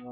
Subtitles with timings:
[0.00, 0.08] 欢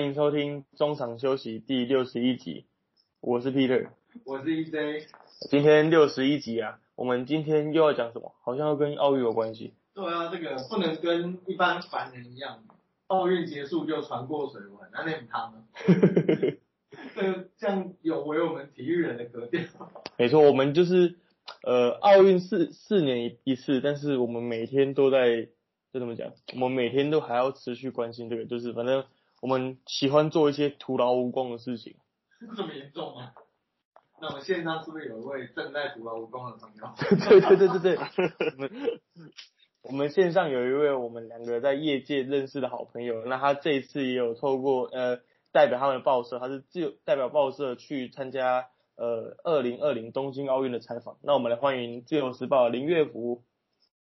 [0.00, 2.64] 迎收听中场休息第六十一集，
[3.20, 3.88] 我是 Peter，
[4.24, 5.08] 我是 EJ。
[5.50, 8.32] 今天六十一集啊，我们今天又要讲什么？
[8.40, 9.74] 好像要跟奥运有关系。
[9.94, 12.62] 对啊，这个不能跟一般凡人一样，
[13.10, 15.64] 奥运结束就船过水文，那那很汤啊。
[17.14, 19.60] 这个这样有违我们体育人的格调。
[20.16, 21.18] 没错，我们就是
[21.64, 25.48] 呃奥运四四年一一次，但是我们每天都在
[25.92, 29.04] 就这么讲，我们每天都还要持续关心这个，就是反正
[29.42, 31.96] 我们喜欢做一些徒劳无功的事情。
[32.56, 33.32] 这么严重吗？
[34.22, 36.94] 那我们线上是不是有一位正在徒劳无功的朋友？
[37.28, 37.98] 对对对对对，
[39.82, 45.20] 我们线上有一位我们两个在业界认识的好朋友，那他这一次也有透过呃
[45.52, 51.18] 代表他们的报社，他是自由代表报社去参加呃二零二零东京奥运的采访。
[51.22, 53.42] 那我们来欢迎自由时报林月福。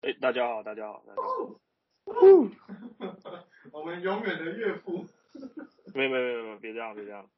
[0.02, 1.56] 哎，大家好，大家好，大家好。
[3.72, 5.06] 我们永远的岳父。
[5.96, 7.30] 没有没有没有没有，别这样别这样。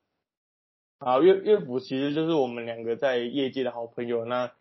[0.99, 4.25] 好，岳岳父其实就是我们两个在业界的好朋友。
[4.25, 4.51] 那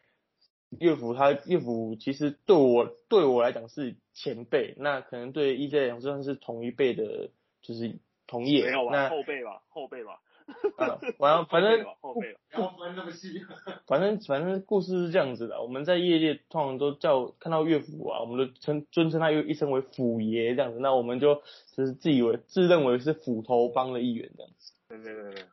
[0.80, 8.64] 岳父他岳父其实对我对我来讲是前辈，那可能对 EJ 来讲算是同一辈的，就是同业。
[8.64, 8.92] 没有吧？
[8.92, 10.20] 那后辈吧，后辈吧。
[10.76, 13.40] 啊，完了，反正后辈了，不要分那么细。
[13.86, 21.42] 反正反正故事是这样子的，我们在业界通常都叫看到岳父啊，我们都称尊称他又一声为府爷这样子，那我们就
[21.76, 24.72] 就是自以为自认为是斧头帮的一员这样子。
[24.88, 25.44] 对对对对。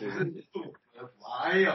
[1.42, 1.74] 哎呀，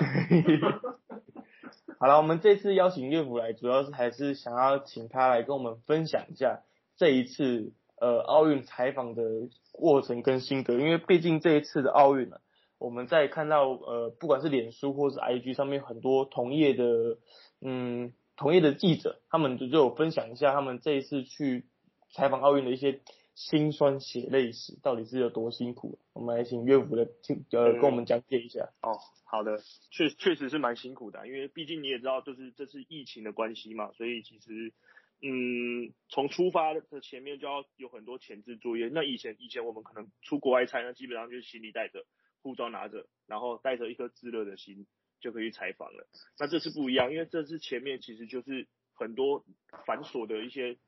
[1.99, 6.61] 好了，我们这次邀请岳父来，主要是还是想要请他来跟我们分享一下
[6.95, 9.23] 这一次呃奥运采访的
[9.71, 12.37] 过程跟心得，因为毕竟这一次的奥运呢、
[12.77, 17.17] 我们在看到呃不管是脸书或是 IG 上面很多同业的
[17.61, 21.65] 嗯同业的记者，他们就就有分享一下他们这一次去
[22.11, 22.99] 采访奥运的一些
[23.37, 25.99] 辛酸血泪史，到底是有多辛苦？
[26.13, 28.73] 我们来请岳父的听呃跟我们讲解一下。
[28.81, 29.61] 哦，好的，
[29.91, 34.73] 确确实是蛮辛苦的啊，因为毕竟你也知道，就是这次疫情的关系嘛，所以其实，
[35.21, 38.89] 嗯，从出发的前面就要有很多前置作业。
[38.91, 42.07] 那以前以前我们可能出国外采，那基本上就是行李带着，
[42.41, 44.87] 护照拿着，然后带着一颗炙热的心
[45.21, 46.07] 就可以去采访了。
[46.39, 49.45] 那这次不一样，因为这次前面其实就是很多
[49.85, 50.79] 繁琐的一些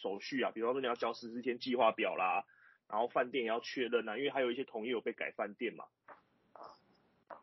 [0.00, 2.44] 手续啊，比方说你要交十四天计划表啦，
[2.88, 5.84] 然后饭店也要确认啊，因为还有一些同业有被改饭店嘛，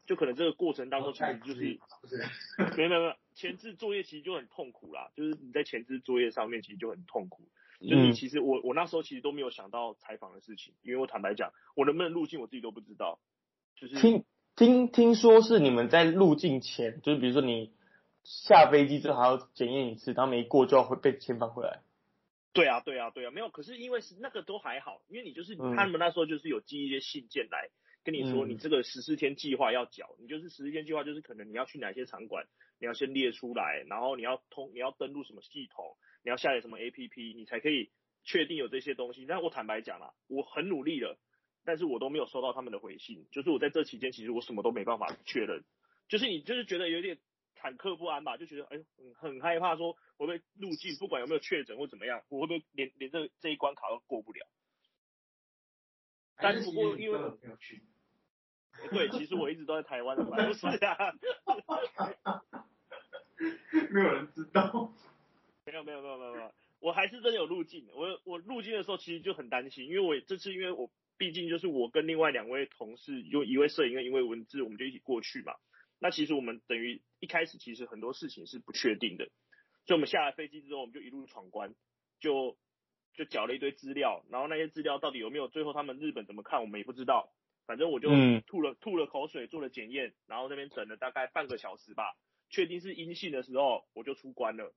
[0.06, 7.44] 就可能这个过程当中其实就是不是，没有没有没有前置作业其实就很痛苦啦，就是你在前置作业上面其实就很痛苦，
[7.82, 13.20] 就是你其实我我那时候其实都没有想到采访的事情，因为我坦白讲，我能不能入境我自己都不知道，
[13.76, 14.24] 就是听
[14.56, 17.74] 听听说是你们在入境前，就是比如说你
[18.24, 21.82] 下飞机之后还要检验一次，然后没过就要会被遣返回来。
[22.54, 23.50] 对啊，对啊，对啊，没有。
[23.50, 27.70] 可是因为是那个都还好，因为你就是、嗯他们那时候就是有寄一些信件来
[28.04, 32.46] 跟你说，嗯你这个十四天计划要缴，你就是十四天计划就是可能你要去哪些场馆，
[32.80, 37.92] 你要先列出来，然后你要通你要登录什么系统，你要下载什么 APP，你才可以
[38.24, 39.26] 确定有这些东西。
[39.26, 41.18] 但我坦白讲啦，我很努力了，
[41.66, 45.64] 但是我都没有收到他们的回信，就是我在这期间其实我什么都没办法确认，
[46.08, 47.18] 就是你就是觉得有点
[47.64, 48.84] 忐忑不安吧，就觉得哎呦
[49.16, 54.46] 很很害怕说会不会入境，不管有没有确诊或怎么样，我会不会连连这这一关卡都过不了？
[56.36, 57.82] 但是不过因为根本没有去，
[58.92, 61.14] 对，其实我一直都在台湾的嘛， 不是啊，
[63.92, 64.94] 没有人知道。
[65.66, 67.88] 没有没有没有没有没有，我还是真的有入境。
[67.94, 75.54] 我我入境的时候其实就很担心，因为我这次因为我毕竟就是我跟另外两位同事，有一位摄影跟一位文字，我们就一起过去嘛。
[76.04, 79.30] 那其实我们等于一开始其实很多事情是不确定的，
[79.86, 81.74] 所以我们下了飞机之后，我们就一路闯关，
[82.20, 82.58] 就
[83.14, 87.32] 就缴了一堆资料，然后那些资料到底有没有最后他们日本怎么看，我们也不知道。
[87.66, 92.18] 反正我就嗯吐了、吐了口水，做了检验，然后那边等了大概半个小时吧，
[92.50, 94.76] 确定是阴性的时候，我就出关了。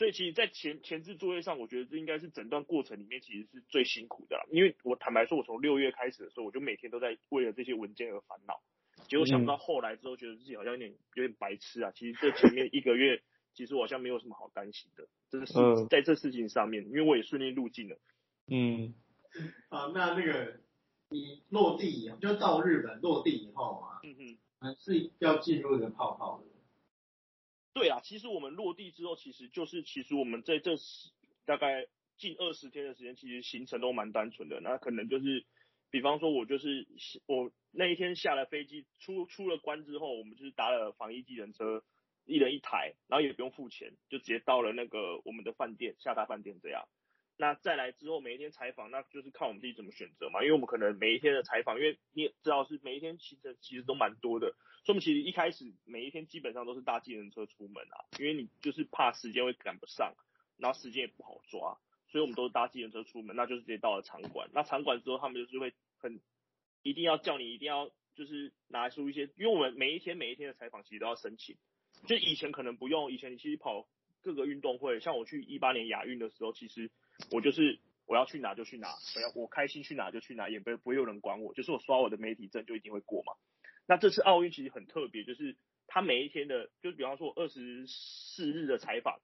[0.00, 4.42] 所以其实，在前前置作业上，我觉得这应该是整段过程里面其实是最辛苦的啦。
[4.50, 8.62] 因为我坦白说，我从六月开始的时候，我就每天都在为了这些文件而烦恼。
[9.08, 11.92] 结果想不到后来之后，觉得自己好像有点有点白痴啊。
[11.94, 13.20] 其实这前面一个月，
[13.52, 17.98] 其实我好像没有什么好担心的，这是嗯在这事情上面，因为我也顺利入境了。
[18.46, 18.94] 嗯
[19.68, 20.60] 啊，那那个
[21.10, 24.38] 你落地以后，就到日本落地以后啊，嗯哼。
[24.62, 26.49] 还是要进入一个泡泡的。
[27.72, 31.10] 对啊，其实我们落地之后，其实就是其实我们在这十
[31.46, 31.86] 大概
[32.16, 34.60] 近二十天的时间，其实行程都蛮单纯的。
[34.60, 35.46] 那可能就是，
[35.90, 36.86] 比方说我就是
[37.26, 41.84] 我那一天下了飞机，出出了关之后，我们就是搭了防疫机人车，
[42.26, 46.88] 一人一台，然后也不用付钱，就直接到了那个我们的饭店下榻饭店这样。
[47.40, 50.42] 那再来之后每一天采访，那就是看我们自己怎么选择嘛。
[50.42, 54.48] 因为我们可能每一天的采访，因为你也知道是每一天行程其实都蛮多的，
[54.84, 60.12] 所以我们其实一开始每一天基本上都是搭计程车出门啊，因为你就是怕时间会赶不上，
[60.58, 64.50] 然后时间也不好抓，所以我们都是搭计程车出门，那就是直接到了场馆。
[64.52, 66.20] 那场馆之后，他们就是会很
[66.82, 71.56] 一定要叫你一定要就是拿出一些，因为我们每一天每一天的采访其实都要申请，
[72.06, 73.88] 就以前可能不用，以前你其实跑
[74.20, 76.90] 各个运动会，像我去一八年亚运的时候，其实。
[77.30, 83.32] 我就是我要去哪就去哪，我要我开心去哪就去哪，也不不会有人管我，就是我刷我的媒体证就一定会过嘛。
[83.86, 85.56] 那这次奥运其实很特别，就是
[85.86, 89.20] 他每一天的，就比方说二十四日的采访，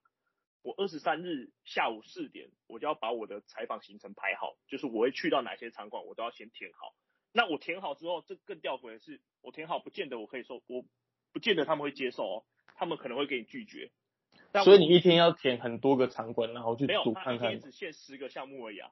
[0.61, 6.95] 我二十三日下午四点我就要把我的采访行程排好，就是我会去到哪些场馆，我都要先填好。
[7.33, 10.85] 那我填好之后，这更吊诡的是，我填好不见得我可以说，我
[11.33, 12.45] 不见得他们会接受哦，
[12.75, 13.91] 他们可能会给你拒绝。
[14.63, 17.49] 所以你一天要填很多个场馆，然后去组看看。
[17.49, 18.91] 没有，只限十个项目而已啊，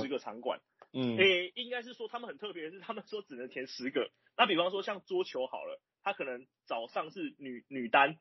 [0.00, 0.60] 十个场馆。
[0.92, 1.16] 嗯。
[1.16, 4.10] 诶，应该是说他们很特别的是，他们说只能填十个。
[4.36, 8.18] 那比方说像桌球好了，他可能早上是女女单，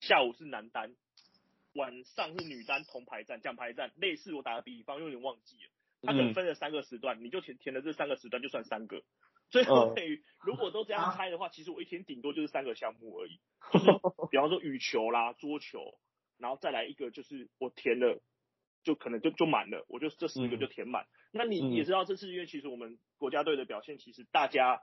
[0.00, 0.94] 下午是男单，
[1.74, 5.70] 晚上是女单铜牌战、奖牌战，类似我打个比方，有点忘记了。
[6.02, 9.02] 他可能分了三个时段，你就填填了这三个时段就算三个。
[9.48, 13.40] 最后等于如果都这样猜的话，其实我一天顶多就是三个项目而已。
[13.72, 13.86] 就是
[14.30, 15.96] 比方说羽球啦、桌球。
[16.38, 18.20] 然后再来一个，就是我填了，
[18.84, 21.06] 就可能就就满了，我就这十个就填满。
[21.32, 24.82] 那你也知道，这次因为其实我们国家队的表现，其实大家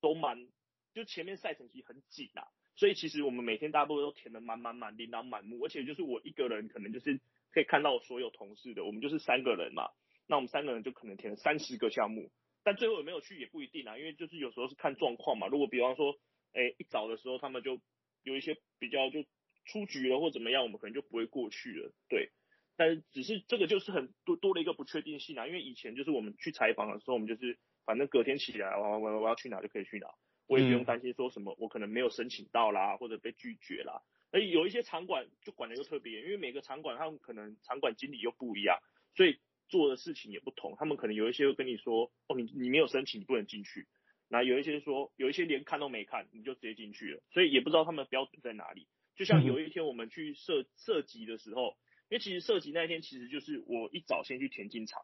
[0.00, 0.48] 都蛮，
[0.94, 2.46] 就前面赛程其实很紧啊，
[2.76, 5.64] 所以其实我们每天大部分都填的满满满，琳琅满目。
[5.64, 9.90] 而且就是我一个人可能就是可以看到我所有同事的，我们就是三个人嘛，
[10.26, 12.30] 那我们三个人就可能填了三十个项目，
[12.62, 15.46] 但最后有没有去也不一定啊，因为就是有时候是看状况嘛。
[15.46, 16.14] 如果比方说，
[16.52, 17.80] 哎，一早的时候他们就
[18.22, 19.24] 有一些比较就。
[19.64, 22.30] 出局了或怎么样，我们可能就不会过去了，对。
[22.74, 30.08] 但是只是这个就是很多多了一个不确定性啊，因为以前就是我们去采访的时候，我们就是反正隔天起来，我我我要去哪就可以去哪，
[30.46, 34.02] 我也不用担心说什么我可能没有申请到啦，或者被拒绝啦。
[34.30, 38.78] 而有一些场馆就管的又特别，因为每个场馆他们可能场馆经理又不一样，
[39.14, 39.38] 所以
[39.68, 40.74] 做的事情也不同。
[40.78, 43.86] 他们可能有一些会跟你说，哦，你你没有申请，你不能进去。
[44.28, 48.88] 那有一些说，有一些连看都没看，你就直接进去了，所以也不知道他们的标准在哪里。
[49.14, 51.76] 就像有一天我们去射射击的时候，
[52.08, 55.02] 因为其实射击那一天其实就是我一早先去田径场，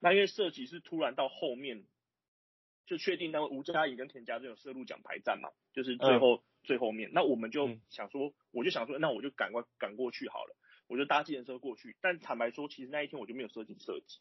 [0.00, 1.84] 那因为射击是突然到后面
[2.86, 10.56] 就确定那个吴佳颖跟田家这种射入奖牌战嘛，就是最后最后面，那我们就想说，我就想说，那我就赶快赶过去好了，
[10.86, 11.96] 我就搭计程车过去。
[12.00, 14.18] 但坦白说，其实那一天我就没有射进射击，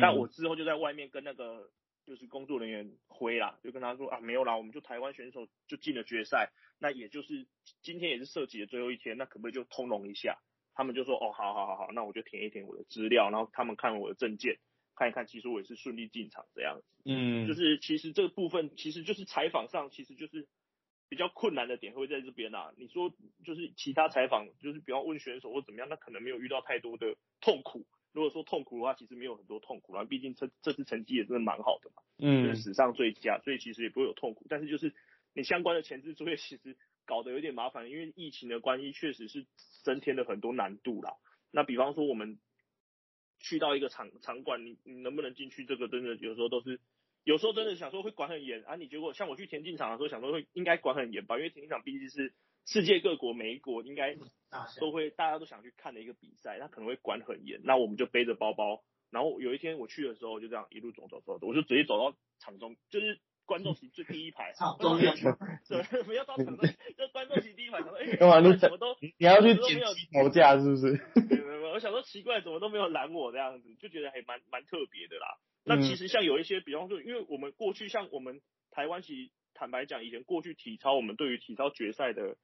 [0.00, 1.70] 但我之后就在外面跟那个。
[2.08, 6.50] 就是工作人员挥啦，就跟他说啊，没有啦，我们就台湾选手就进了决赛，
[6.80, 7.46] 那也就是
[7.82, 10.38] 今天也是设计的最后一天，那可不可以就通融一下？
[10.74, 14.58] 他们就说哦，好好好好，那我就填一填我的资料，然后他们看我的证件，
[14.96, 16.86] 看一看，其实我也是顺利进场这样子。
[17.04, 20.48] 嗯，就是其实这个部分其实就是采访上其实就是
[21.10, 22.72] 比较困难的点会在这边啊。
[22.78, 23.12] 你说
[23.44, 27.84] 就是其他采访，就是比方问选手或怎么样，那可能没有遇到太多的痛苦。
[28.18, 34.44] 如果说痛苦的话，其实没有很多痛苦啦，毕竟这这次成绩也真的蛮好的嘛，嗯，史上最佳，所以其实也不会有痛苦。
[34.48, 34.92] 但是就是
[35.34, 39.46] 你相关的前置作业其实搞得有点麻烦，因为疫情的关系，确实是
[39.84, 41.12] 增添了很多难度啦。
[41.52, 42.40] 那比方说我们
[43.38, 45.64] 去到一个场场馆，你你能不能进去？
[45.64, 46.80] 这个真的有时候都是，
[47.22, 48.74] 有时候真的想说会管很严啊。
[48.74, 52.34] 你结果像我去田径场的时候，想说会应该管很严吧，因为田径场毕竟是。
[52.70, 54.14] 世界各国每一国应该
[54.78, 57.62] 都会，大家都想去看的一个比赛，他可能会管很严。
[57.64, 64.52] 那我们就背着包包，然后有一天我去的时候，就这样一路走走走，我就直接走到场中，就是观众席最第一排。
[64.52, 65.14] 场中央。
[65.66, 67.78] 对，不要到场中，就观众席第一排。
[67.78, 68.40] 哎，干嘛？
[68.40, 69.80] 你怎么都你要去捡
[70.12, 70.92] 头架是不是？
[71.24, 75.38] 没有没有，我想说奇怪，怎么都没有拦我这样子，就觉得还蛮蛮特别的啦。
[75.64, 82.36] 那其实像有一些，比方说，因为我们过去像我们台湾，其实坦白讲，以前过去体操，我们对于体操决赛的。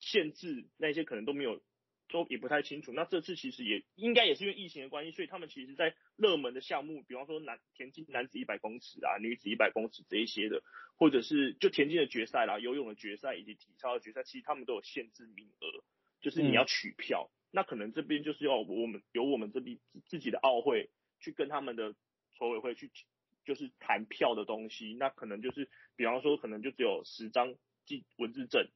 [0.00, 1.62] 限制那些可能都没有，
[2.08, 2.92] 都也不太清楚。
[2.92, 10.62] 那这次其实也应该也是因为疫情的关系，所以他们其实，在热门的项目，比方说男田径男子一百公尺啊，女子一百公尺这一些的，
[10.96, 15.84] 或者是就田径的决赛啦、游泳的决赛以及体操的决赛，其实他们都有限制名额，
[16.20, 17.30] 就是你要取票。
[17.52, 20.88] 那可能这边就是要我们由我们这边自己的奥会
[21.20, 21.94] 去跟他们的
[22.38, 22.90] 筹委会去，
[23.44, 24.94] 就是谈票的东西。
[24.94, 27.54] 那可能就是比方说，可能就只有十张
[27.84, 28.68] 记文字证。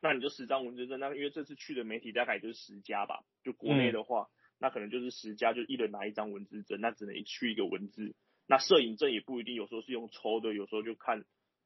[0.00, 4.28] 那你就十张文字证，那因为这次去的媒体大概就是十家吧，就国内的话，
[4.58, 8.14] 那可能就是十家就一人拿一张文字证，那只能去一个文字。
[8.46, 11.24] 那摄影证也不一定，有时候是用抽的，有时候就看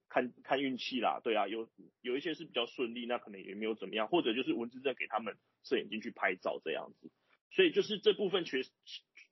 [0.09, 1.21] 看看运气啦。
[1.23, 1.69] 对啊，有
[2.01, 7.11] 有一些是比较顺利，那可能也没有怎么样，或者就是文字证给他们摄影进去拍照这样子。
[7.51, 8.62] 所以就是这部分确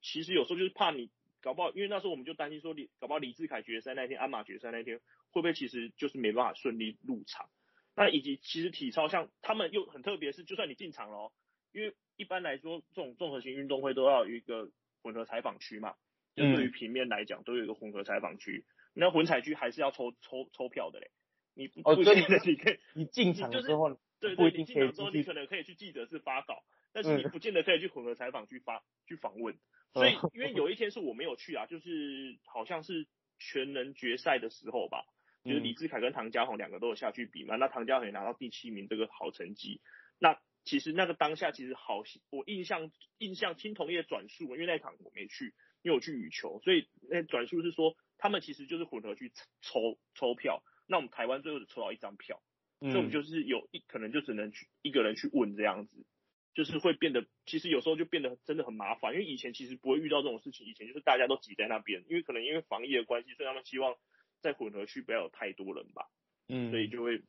[0.02, 4.99] 其实有时候就是怕你搞不好，因为那时候我们就担心说李搞不好李志凯决赛那天，鞍马决赛那天
[5.30, 7.49] 会不会其实就是没办法顺利入场。
[7.94, 11.32] 那以及其实体操像他们又很特别，是就算你进场了，
[11.73, 14.70] 因为一般来说这种综合型运动会都要有一个
[15.02, 15.94] 混合采访区嘛。
[16.37, 18.64] 就对于平面来讲，都有一个混合采访区。
[18.94, 21.11] 那混采区还是要抽抽抽票的嘞。
[21.54, 29.59] 你哦，对，你你可以， 你进场之后，对对，你进场之后你可能可以去记者室发稿，但是你不见得可以去混合采访去发去访问。
[29.92, 33.09] 所以因为有一天是我没有去啊，就是好像是
[33.40, 35.04] 全能决赛的时候吧，
[35.44, 37.56] 就是李志凯跟唐家宏两个都有下去比嘛。
[37.56, 39.80] 那唐家宏也拿到第七名，这个好成绩。
[40.18, 45.54] 那其实那个当下其实好，我印象印象青铜业转述，因为那场我没去。
[45.82, 49.32] 因为我去羽球，所以那转述是说，他们其实就是混合去
[49.62, 50.62] 抽抽票。
[50.87, 52.42] 那我们台湾最后只抽到一张票，
[52.80, 56.04] 所以我们就是有一可能就只能去一个人去问这样子，
[56.52, 59.14] 就是会变得其实有时候就变得真的很麻烦。
[59.14, 63.97] 因为以前其实不会遇到这种事情，以前就是大家都挤在那边，因为可能因为防疫的关系，所以他们希望
[64.40, 66.06] 在混合区不要有太多人吧。
[66.49, 67.23] 嗯，所以就会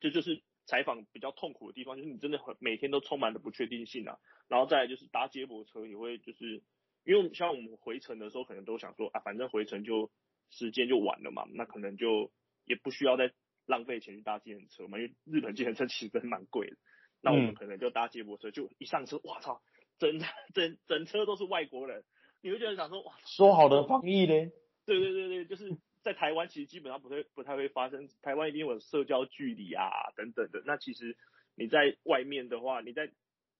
[0.00, 4.18] 这就是采访比较痛苦的地方，就是你真的很每天都充满了不确定性啊。
[4.48, 6.62] 然后再来就是搭接驳车也会就是。
[7.02, 10.10] 因为像我们回程的时候，可能都想说啊，反正回程就
[10.50, 12.30] 时间就晚了嘛，那可能就
[12.66, 13.32] 也不需要再
[13.64, 16.76] 浪费钱去搭计程车嘛，因为日本计程车其实真蛮贵的。
[17.22, 19.62] 那我们可能就搭接驳车，就一上车，哇操，
[19.98, 20.20] 整
[20.52, 22.04] 整整车都是外国人，
[22.42, 24.34] 你会觉得想说哇，说好的防疫呢？
[24.84, 25.70] 对对对对，就是
[26.02, 30.62] 在台湾其实基本上不会不太会发生，台湾一定有社交距离啊等等的。
[30.64, 31.16] 那其实
[31.54, 33.10] 你在外面的话，你在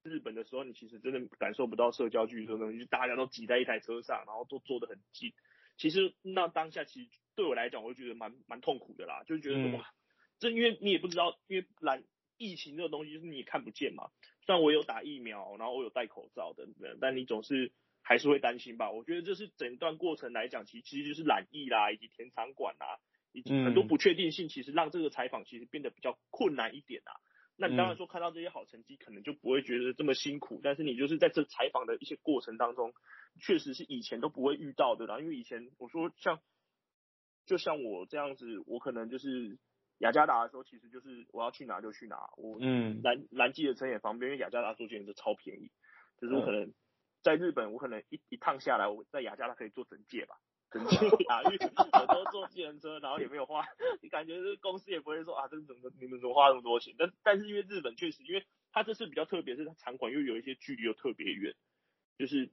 [0.02, 5.32] 日本的时候，你其实真的感受不到社交距离这种东西，就大家都挤在一台车上，然后都坐得很近。
[5.76, 9.92] 其实那当下其实对我来讲，我就觉得蛮蛮痛苦的啦，就觉得哇，
[10.38, 12.04] 这因为你也不知道，因为懒
[12.38, 14.11] 疫情这个东西是你也看不见嘛。
[14.47, 17.70] 虽然我有打疫苗，然后我有戴口罩等等，但你总是
[18.11, 18.90] 还是会担心吧。
[18.90, 22.99] 我觉得这是整段过程来讲，其实其实就是染疫啦，以及填场馆啦，
[23.31, 27.14] 以及很多不确定性，其实让这个采访其实变得比较困难一点啊。
[27.55, 30.61] 那你当然说看到这些好成绩，可能就不会觉得这么辛苦。
[30.61, 32.93] 但是你就是在这采访的一些过程当中，
[33.38, 35.21] 确实是以前都不会遇到的啦。
[35.21, 36.40] 因为以前我说像，
[37.47, 39.57] 就像我这样子，我可能就是
[39.99, 42.17] 雅加达的时候，其实就是我要去哪就去哪。
[42.37, 45.71] 我嗯，南南极的车也方便，因为雅加达坐电车超便宜。
[46.21, 46.75] 就是我可能
[47.23, 50.37] 在日本，我可能一一趟下来，我在雅加达可以坐整届吧。
[50.73, 51.59] 很雅裕，
[52.00, 53.65] 我都坐自行车，然后也没有花，
[54.00, 56.95] 你感觉这公司也不会说啊，这怎么你们怎么花那么多钱？
[56.97, 61.57] 但但是因为日本确实，因为它这次比较特别，是它场馆又有一些距离又特别远，
[62.19, 62.53] 就是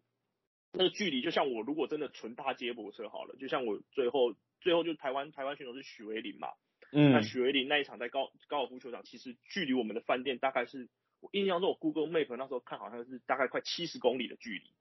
[0.72, 6.48] 那个距离，就像我如果真的纯搭接驳车好了，就像我最后最后就台湾台湾选手是许维林嘛，
[6.92, 14.72] 嗯，那许维林那一场在高高尔夫球场，其实距离我们的饭店大概是我印象中我 Google Map 那时候看好像是大概快七十公里的距离。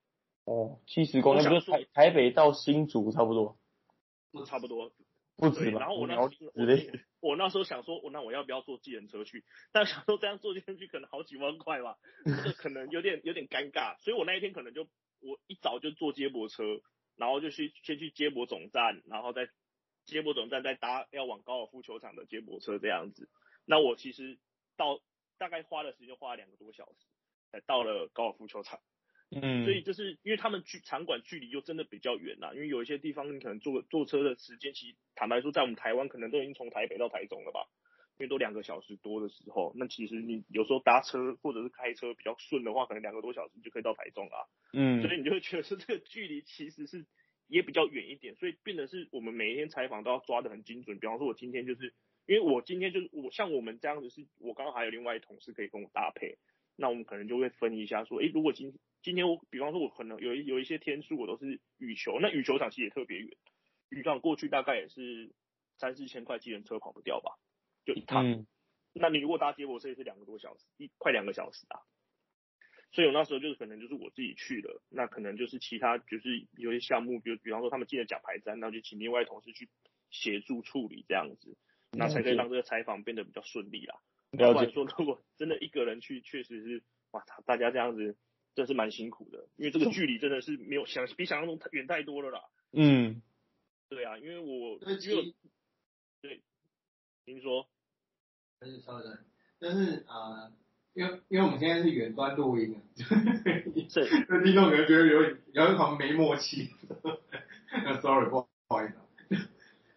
[0.44, 3.58] 哦，七十公里，就台台北到新竹差不多，
[4.30, 4.92] 不差不多，
[5.34, 5.80] 不止吧？
[5.80, 6.16] 然后我那
[7.18, 9.44] 我那时候想说，我那我要不要坐计程车去？
[9.72, 14.82] 但想说这样坐进去可能好几万块吧，这可能有点有点尴尬，所以我那一天可能就
[15.18, 16.62] 我一早就坐接驳车，
[17.16, 19.48] 然后就去先去接驳总站，然后再
[20.04, 23.28] 接驳总站再搭要往高尔夫球场的接驳车这样子。
[23.64, 24.38] 那我其实
[24.76, 25.00] 到
[25.38, 27.06] 大概花的时间花了两个多小时，
[27.52, 28.80] 才到了高尔夫球场。
[29.30, 37.66] 嗯，所以就是因为他们距场馆距离又真的比较远啦，因为有一些地方你可能坐坐车的时间，其实坦白说，在我们台湾可能都已经从台北到台中了吧，
[38.18, 44.46] 因为都两个小时多的时候，那其实你有时候搭车或者是开车比较顺的话，可能两个多小时就可以到台中啦。
[44.72, 47.04] 嗯，所以你就会觉得说这个距离其实是
[47.48, 51.00] 也比较远一点，所以变得是我们每一天采访都要抓得很精准。
[51.00, 51.92] 比方说，我今天就是
[52.26, 56.38] 因为我今天就是我像我们这样子，是我刚刚还有另外同事可以跟我搭配，
[56.76, 63.28] 那我们可能就会分一下说，诶，如果今今天我比方说，我可能有一有一些天数我都是羽球，那羽球场其实也特别远，
[63.88, 65.32] 羽场过去大概也是
[65.78, 67.38] 三四千块，机人车跑不掉吧，
[67.84, 68.44] 就一趟。
[68.92, 71.80] 那你如果搭接驳车也是两个多小时，一快两个小时啊。
[72.92, 79.68] 所以我那时候就是可能就是我自己去了，那可能就是其他就是有些项目，比如比方说他们进了奖牌站，那就请另外同事去
[80.10, 81.58] 协助处理这样子，
[81.96, 83.96] 那才可以让这个采访变得比较顺利啦。
[84.30, 88.16] 不然说如果真的一个人去，确实是哇操，大家这样子。
[88.56, 92.40] 真是蛮辛苦的，因为这个距离真的是没有想比想象中远太多了啦。
[92.72, 93.20] 嗯，
[93.90, 95.34] 对啊，因为我因为
[96.22, 96.40] 对，
[97.26, 97.68] 您说，
[98.58, 99.18] 但是稍等，
[99.58, 100.50] 但是啊，
[100.94, 102.80] 因为因为我们现在是远端录音啊，
[103.90, 106.70] 是，那 听众可能觉得有有一款没默契。
[108.00, 108.94] Sorry，不好意思。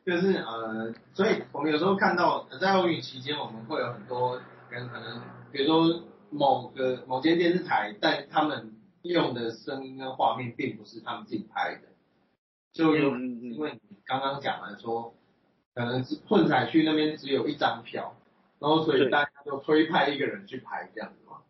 [0.10, 11.90] 就是呃，所以我们有时候看到在奥运期间，我们会有很多人可能，比如说某个某间电视台，但他们用的声音跟画面并不是他们自己拍的，
[12.74, 15.14] 就有因为你刚刚讲了说，
[15.76, 18.16] 可能是混彩区那边只有一张票，
[18.58, 21.44] 然后所以大家就推派一个人去拍这样子吗？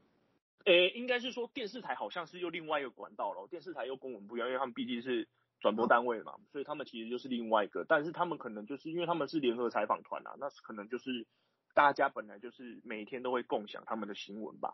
[0.66, 5.30] 呃，应该是说电视台好像是又另外一个管道了，电视台又跟我们不一样，因为他们毕竟是。
[5.60, 11.28] 转播单位嘛，所以他们其实就是另外一个，但是他们可能就是因为他们是联合采访团啊，那可能就是
[11.74, 14.74] 大家本来就是每天都会共享他们的新闻吧。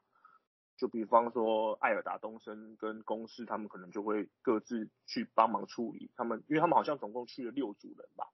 [0.77, 6.11] 就比方说艾尔达东升跟公司，他们可能就会各自去帮忙处理。
[6.15, 8.27] 他们因为他们好像总共去了六组人吧。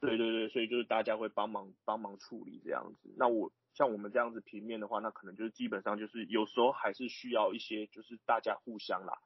[0.00, 3.14] 对对对，所以就是大家会帮忙帮忙处理这样子。
[3.16, 9.18] 那我像我们这样子平面的话，那可能就是基本上就是有时候还是需要一些就是大家互相啦。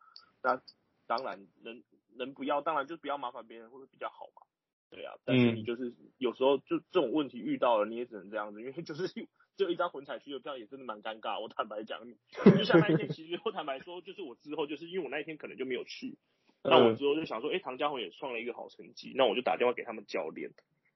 [0.42, 0.60] 那
[1.06, 1.82] 当然能。
[2.16, 4.42] 能不要，当然就不要麻烦别人，会比较好嘛。
[4.90, 9.26] 对啊，但是你就是有时候就这种问题遇到了，你也只能这样子，因为就是只
[9.58, 11.38] 有一张混彩区的票也真的蛮尴尬。
[11.42, 12.00] 我坦白讲，
[12.32, 16.16] 就像那一天，其实我坦白说，就是我之后就是因为我那一天可能就没有去，
[16.64, 20.52] 那我之后就想说，哎，唐家宏也创了一个好成绩，那我就打电话给他们教练，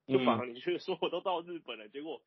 [0.07, 2.23] 就反而你却说我都到日本了，结果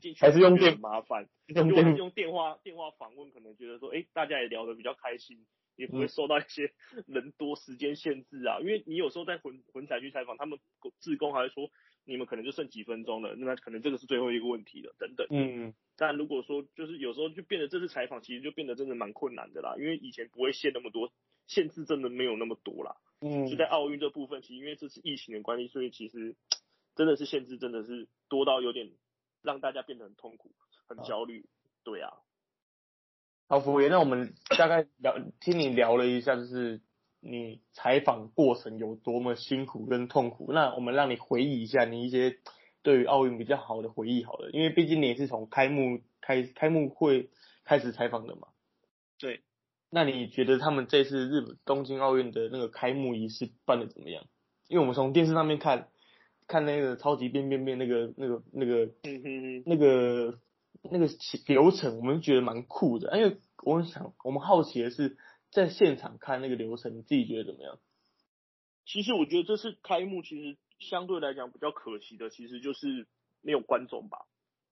[0.00, 5.44] 进去还是用电麻烦，用用电话电话访问，可能觉得说，哎，大家也聊得比较开心。
[5.80, 6.72] 也不会受到一些
[7.06, 10.58] 人多时间限制啊，因为你有时候在混混彩去采访，他们
[10.98, 11.70] 自工还会说
[12.04, 15.26] 你们可能就剩几分钟了，那可能这个是最后一个问题了，等等。
[15.30, 15.72] 嗯。
[15.96, 21.12] 但如果说就是有时候就变得这次采访其实就变得真的蛮困难的啦，因为以前不会限那么多，
[21.46, 22.96] 限制真的没有那么多啦。
[23.20, 23.48] 嗯。
[23.48, 26.36] 就在奥运这部分，其实因为这次疫情的关系，所以其实
[26.94, 28.92] 真的是限制真的是多到有点
[29.42, 30.52] 让大家变得很痛苦、
[30.86, 31.48] 很焦虑。
[31.84, 32.12] 对啊。
[33.50, 36.80] 好，服务员，那我们大概聊听你聊了一下，就是
[37.18, 40.52] 你采访过程有多么辛苦跟痛苦。
[40.52, 42.38] 那我们让你回忆一下你一些
[42.84, 47.28] 对于奥运比较好的回忆，好了，因为毕竟你也是从开幕开开幕会
[47.64, 48.46] 开始采访的嘛。
[49.18, 49.40] 对。
[49.90, 54.22] 那你觉得他们这次日本东京奥运的那个开幕仪式办的怎么样？
[54.68, 55.88] 因为我们从电视上面看，
[56.46, 58.92] 看那个超级变变变那个那个那个，
[59.66, 60.38] 那个。
[60.82, 61.08] 那个
[61.46, 65.16] 流程我们觉得蛮酷的，因为我们想，我们好奇的是
[65.50, 67.78] 在现场看那个流程，你自己觉得怎么样？
[68.86, 73.06] 其实我觉得这次开幕其实相对来讲比较可惜的，其实就是
[73.40, 74.26] 没有观众吧，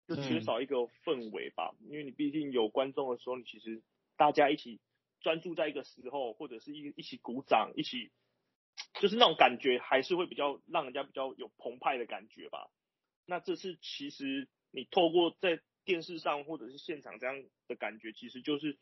[0.09, 1.75] 就缺少一个氛围吧。
[1.89, 3.83] 因为你毕竟有观众的时候，你其实
[4.17, 4.81] 大家一起
[5.21, 8.11] 专注在一个时候，或者是一一起鼓掌，一起
[9.01, 12.71] 就是那种感觉，还是会比较让人家比较有澎湃的感觉吧。
[13.27, 18.77] 那这次其实你透过在电视上或者是现场这样的感觉，其实就是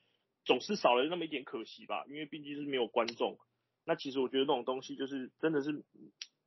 [0.44, 3.38] 总是少了那么一点可惜吧，因为毕竟是没有观众。
[3.84, 5.84] 那其实我觉得那种东西就是真的是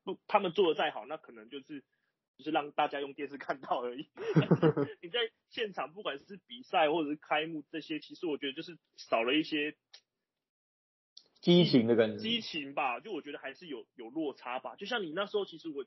[0.04, 1.86] 不，他们做的再好，那可能就是
[2.36, 4.10] 就是让大家用电视看到而已。
[5.02, 5.20] 你在
[5.50, 9.78] 现场不管是比赛或者是开幕这些，其实我觉得就是少了一些
[11.40, 14.76] 激情的感觉，激情吧，就我觉得还是有有落差吧。
[14.76, 15.86] 就像你那时候，其实我。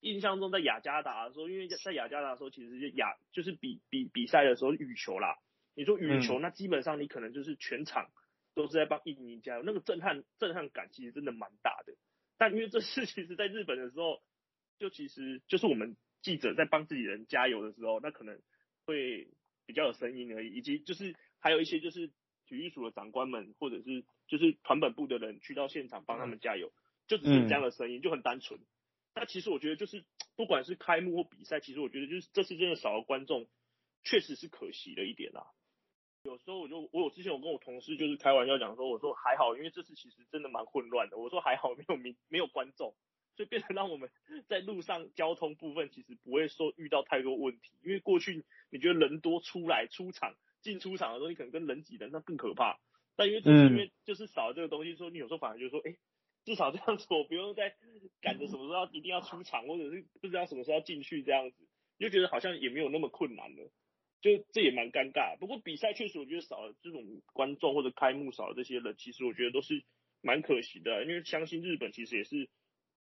[0.00, 5.38] 印象中在雅加达的时候，因为在雅加达的时候，其实就雅就是比比比赛的时候羽球啦。
[5.74, 8.10] 你说羽球，那基本上你可能就是全场
[8.54, 11.94] 都是在帮印尼加油，那个震撼震撼感其实真的蛮大的。
[12.36, 14.22] 但因为这次其实在日本的时候，
[14.78, 18.40] 就其实就是我们记者在帮自己人加油的时候，那可能
[18.86, 19.28] 会
[19.66, 22.08] 比较有声音而已，以及就是还有一些就是
[22.46, 26.72] 体育署的长官们或者是就是团本部的人去到现场帮他们加油，
[27.08, 28.60] 就只是这样的声音，就很单纯。
[29.14, 33.46] 那其实我觉得就是，不管是开幕或比赛，其实我觉得就是这次真的少了观众，
[34.02, 35.46] 确实是可惜了一点啦。
[36.24, 41.16] 有时候我就我有之前我跟我同事就是开玩笑讲说，我说还好，因为这次其实真的蛮混乱的。
[41.16, 42.92] 我说还好没有没没有观众，
[43.36, 44.10] 所以变成让我们
[44.48, 47.72] 在路上交通部分其实不会说遇到太多问题。
[47.84, 52.80] 因为过去你觉得人多出来出场进出场的时候，你可能跟人挤人那更可怕。
[53.14, 55.94] 但因为就是因为就是少了这个东西，说你有时候反而就说哎。
[56.44, 57.74] 至少这样子，我不用再
[58.20, 61.66] 赶着什么时候一定要出场，或者是不知道什么时候要进去这样子，
[61.98, 63.70] 就觉得好像也没有那么困难了，
[64.20, 65.38] 就这也蛮尴尬。
[65.38, 69.82] 不过比赛确实我觉得少了这种观众或者开幕少了这些人，其实我觉得都是
[70.20, 72.48] 蛮可惜的，因为相信日本其实也是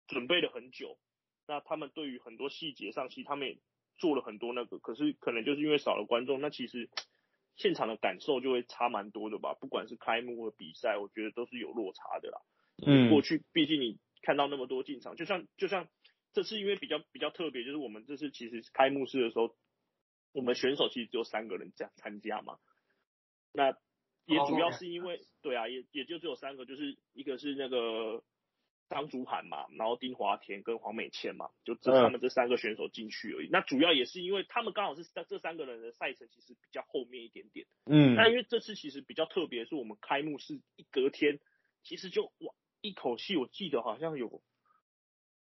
[0.06, 0.98] 准备了很久，
[1.46, 3.58] 那他们对于很多细节上，其实他们也
[3.96, 6.90] 做了很多那个，可是可能就是因为少了观众，那其实
[7.56, 9.54] 现场的感受就会差蛮多的吧。
[9.60, 12.40] 不管是开幕或比赛，我觉得都是有落差的啦。
[12.84, 15.88] 嗯，过去毕竟你看到那么多进场，就像就像
[16.32, 19.54] 这次因为比较比较特别，就是我们这次其实开幕式的时候
[20.32, 22.58] 我们选手其实只有三个人这样参加嘛，
[23.52, 23.76] 那
[24.26, 28.24] 也主要是因为对啊，也也就只有三个，就是一个是那个
[28.88, 33.48] 张祖涵嘛，然后丁华田跟黄美倩嘛，就这他们这三个选手进去而已。
[33.52, 41.38] 那主要也是因为他们刚好是这这三个人的赛程其实比较后面一点点，嗯，那因为这次其实比较特别，是我们开幕式一隔天，
[41.82, 44.42] 其实就哇一口气，我记得好像有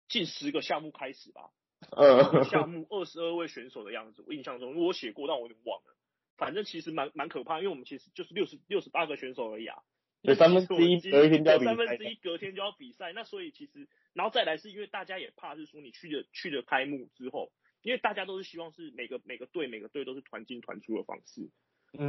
[0.10, 1.50] 近十个项目开始吧。
[1.92, 5.96] 呃，项目二十二位选手的样子，我印象中我写过，但我有点忘了。
[6.36, 9.82] 反正其实蛮蛮可怕，因为我们其实就是六十六十八个选手而已啊。
[10.22, 11.66] 有三分之一隔天就要比赛。
[11.66, 21.50] 三分之一隔天就要比赛，那所以其实，然后再来是因为大家也怕是说你去了去了开幕之后，因为大家都是希望是每个每个队每个队都是团进团出的方式。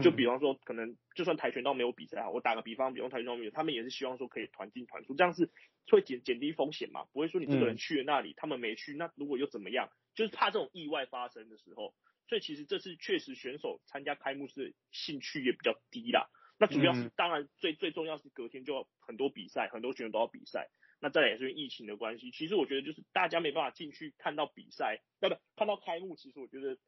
[0.01, 5.51] 就比方说，可能就算跆拳道没有比赛，我打个比方，比方跆拳道没有，他们也是希望说可以团进团出，这样是
[5.91, 7.05] 会减减低风险嘛？
[7.13, 9.91] 不会说你这个人去了那里，他们没去，那如果又怎么样？
[10.15, 11.95] 就是怕这种意外发生的时候，
[12.29, 16.31] 所以其实这次确实选手参加开幕式兴趣也比较低啦。
[16.61, 20.71] 那主要是当然最最重要是隔天就要很多比赛，很多选手都要比赛。
[21.01, 26.79] 那再来也是因为疫情的关系，其实我觉得就是大家没办法进去看到比赛，不不看到开幕，其实我觉得。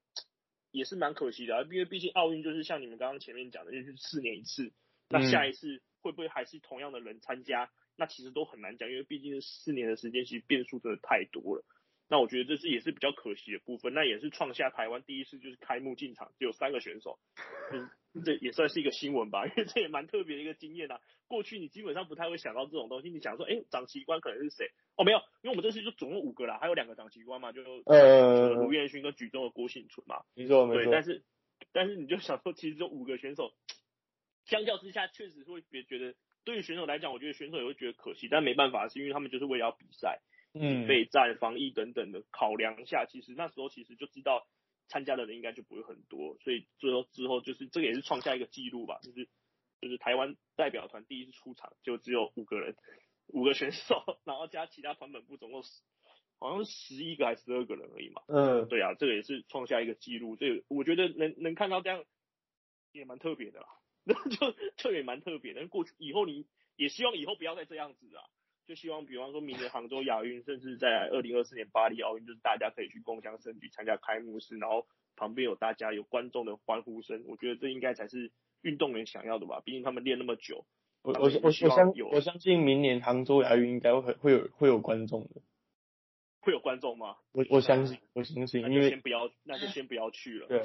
[0.74, 4.72] 也是蛮可惜的，因为毕竟奥运就是像你们刚刚前面讲的，就是四年一次，
[5.08, 7.70] 那下一次会不会还是同样的人参加？
[7.94, 11.64] 那其实都很难讲，因为毕竟是四年的时间，其实变数真的太多了。
[12.14, 17.18] 那我觉得这是也是比较可惜的部分，那也是创下台湾第一次就是开幕进场只有三个选手，
[18.24, 21.00] 这也算是一个新闻吧，因为这也蛮特别的一个经验啊。
[21.26, 24.70] 过去你基本上不太会想到这种东西，你想说，哎，长旗官可能是谁？
[24.94, 30.84] 哦，没有，因为我们这次就总共五个啦，还有两个长旗官嘛，就呃卢彦勋跟举重的郭信存嘛，没错没错。
[30.84, 31.24] 对，但是
[31.72, 33.52] 但是你就想说，其实这五个选手
[34.44, 40.20] 相较之下，确实会别觉得，对于选手来讲，我觉得选手也会觉得可惜，但没办法，是因为他们就是为了要比赛。
[40.54, 44.46] 嗯，备战、防疫等等的考量下，其实那时候其实就知道
[44.86, 49.28] 参加的人应该就不会很多，所以最后之后就是这个也是创下一个记录吧，就是
[49.80, 52.76] 就是台湾代表团第一次出场就只有五个人，
[53.26, 55.82] 五个选手， 然后加其他团本部总共十
[56.38, 58.22] 好像是十一个还是十二个人而已嘛。
[58.28, 62.04] 嗯，对啊，这个也是创下一个记录，这个我觉得能能看到这样
[62.92, 63.66] 也蛮特别的啦，
[64.04, 65.66] 那 就就也蛮特别的。
[65.66, 68.22] 过去以后你也希望以后不要再这样子啊。
[68.66, 79.60] 就希望，比方说明年杭州亚运，甚至在二零二四年巴黎奥运，就是大家可以去共享盛举参加开幕式，然后旁边有大家有观众的欢呼声，我觉得这应该才是运动员想要的吧。
[79.64, 80.64] 毕竟他们练那么久，
[81.02, 85.42] 我我我我相我相信明年杭州亚运应该会会有会有观众的，
[86.40, 87.16] 会有观众吗？
[87.32, 90.48] 我我相信我相信，因为先不要，那就先不要去了。
[90.48, 90.62] 对。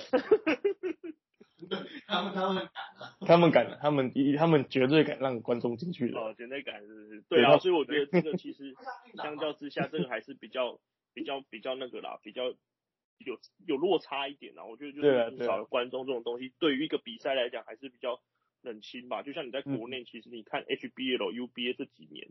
[2.07, 6.19] 他们他们敢了，他们敢，他们一他们绝对敢让观众进去的。
[6.19, 7.21] 哦，绝对敢，是不是？
[7.29, 8.73] 对啊，所以我觉得这个其实
[9.21, 10.79] 相较之下，这个还是比较
[11.13, 14.63] 比较比较那个啦，比较有有落差一点啦。
[14.65, 18.21] 我觉得就是至少观众这种东西，对于一个比赛来讲还是比较
[18.61, 19.21] 冷清吧。
[19.23, 22.29] 就像你在国内，其实你看 HBL、UBA 这几年，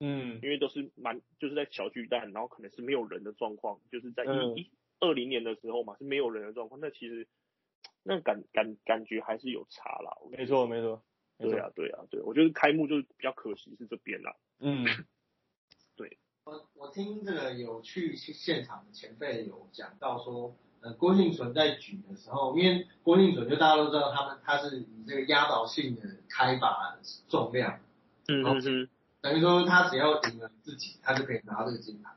[0.00, 7.26] 嗯，因为都是蛮就是在小巨蛋，然后可能是没有人的状况，就是在一一二零年的时候嘛，是没有人的状况，那其实。
[8.10, 11.02] 那感感感觉还是有差啦，没错没错，
[11.38, 14.86] 对啊对啊对，我觉得开幕就比较可惜是这边啦，嗯，
[15.94, 27.78] 对，我我听这个有去现场的前辈有讲到说，呃郭敬存在举的时候，因为郭敬存就大家都知道他们他是以这个压倒性的开把重量，
[28.28, 28.88] 嗯嗯嗯，
[29.20, 32.12] 等于说他只要赢了自己，他就可以拿这个金牌，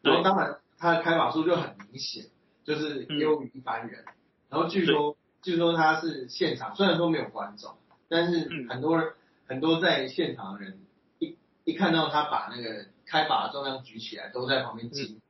[0.00, 2.30] 然后当然他的开把数就很明显，
[2.64, 4.06] 就是优于一般人，
[4.48, 5.18] 然后据说。
[5.44, 7.76] 据说他是现场，虽然说没有观众，
[8.08, 9.12] 但是很多人
[9.46, 10.80] 很多在现场的人
[11.18, 15.20] 一一看到他把那个开把的重量举起来，都在旁边惊。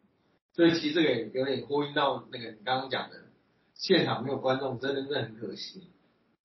[0.53, 3.25] 所以其实这个也有点呼应到那个你刚刚讲的，
[3.75, 5.91] 现场没有观众，真的是很可惜。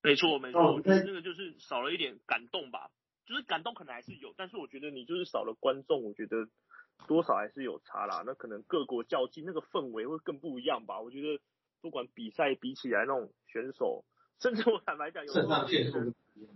[0.01, 2.89] 没错没错，我觉得这个就是少了一点感动吧，
[3.27, 6.47] 就是感动可能还是有，但是我觉得你就是少了观众，我觉得
[7.07, 8.23] 多少还是有差啦。
[8.25, 11.39] 那可能各国较劲那个氛围会更不一样吧，我觉得。
[11.81, 14.03] 不管比赛比起来那种选手，
[14.39, 15.65] 甚至我坦白讲，有时候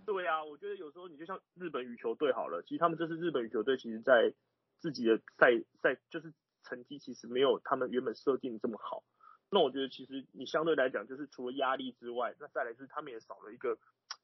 [0.05, 4.33] 对啊，我觉得有时候你就像日本羽球队好了，其实他们这次日本羽球队，其实在
[4.79, 6.33] 自己的赛赛就是
[6.63, 9.03] 成绩其实没有他们原本设定这么好。
[9.49, 13.77] 那我觉得其实你相对来讲，就是除了压力之外，那再来就是他们也少了一个，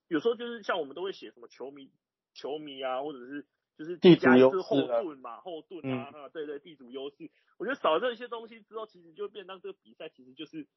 [0.08, 1.92] 有时候就是像我们都会写什么球迷
[2.34, 3.46] 球迷啊，或者是。
[3.80, 7.32] 就是地主优势后盾嘛，后盾啊，哈，对对，地主优势。
[7.58, 10.68] 我觉得少了这些东西之后，其实就变当这个比赛其实就是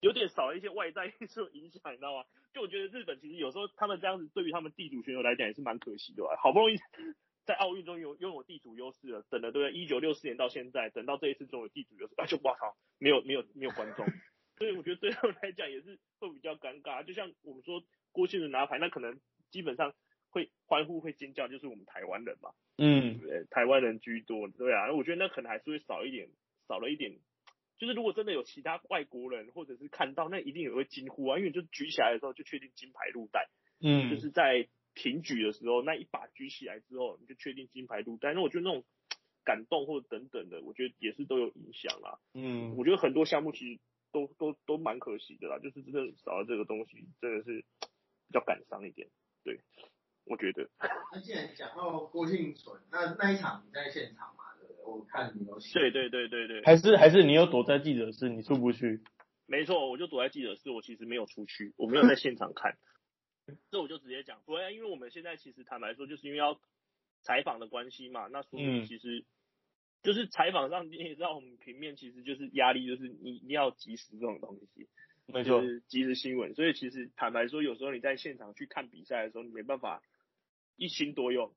[0.00, 2.24] 有点少了一些外在因素影响，你知道吗？
[2.52, 6.36] 就我觉得日本其实有时候他们这样子，对于他们地主选手来讲也是蛮可惜的吧。
[6.38, 6.76] 好不容易
[7.46, 9.72] 在奥运中有拥有地主优势了，等了对不对？
[9.72, 14.04] 一九六四年到现在，等到这一次终有地主优势，啊就哇操，没有没有没有观众，
[14.58, 17.02] 所以我觉得对他们来讲也是会比较尴尬。
[17.02, 19.18] 就像我们说郭庆的拿牌，那可能
[19.50, 19.94] 基本上
[20.38, 24.92] 会欢呼会尖叫，就是我们台湾人嘛，嗯，对，台湾人居多，对啊。
[24.92, 26.28] 我觉得那可能还是会少一点，
[26.68, 27.18] 少了一点。
[27.78, 33.48] 就是如果真的有其他外国人或者是看到，那一定也会惊呼啊，因为就举起来的时候就确定金牌入袋，
[33.80, 38.32] 嗯，就是在平举的时候那一把举起来之后，你就确定金牌入袋。
[38.34, 38.84] 那我觉得那种
[39.44, 42.18] 感动或者等等的，我觉得也是都有影响啊。
[42.34, 43.80] 嗯，我觉得很多项目其实
[44.12, 47.64] 都都都蛮可惜的啦，就是真的少了这个东西，真的是
[48.28, 49.08] 比较感伤一点。
[49.44, 49.60] 对，
[50.28, 50.68] 我觉得。
[51.12, 54.44] 那既然讲到郭庆存，那那一场你在现场嘛？
[54.58, 54.84] 对不对？
[54.84, 55.78] 我看你有写。
[55.78, 59.02] 对对对对对，还是还是你有躲在记者室，你出不去。
[59.46, 62.76] 没错，我就躲在记者室，我其实没有出去，我没有在现场看。
[63.70, 66.60] 这我就直接讲，不然因为我们现在其实坦白说，就是因为要
[67.22, 69.24] 采访的关系嘛，那所以嗯其实
[70.02, 74.86] 就是采访上你也知道， 我们平面其实就是压力，就是你一定要及时这种东西。
[75.30, 76.54] 没错，就是及时新闻。
[76.54, 80.02] 所以其实坦白说，有时候你在现场去看比赛的时候，你没办法
[80.78, 81.54] 一心多用，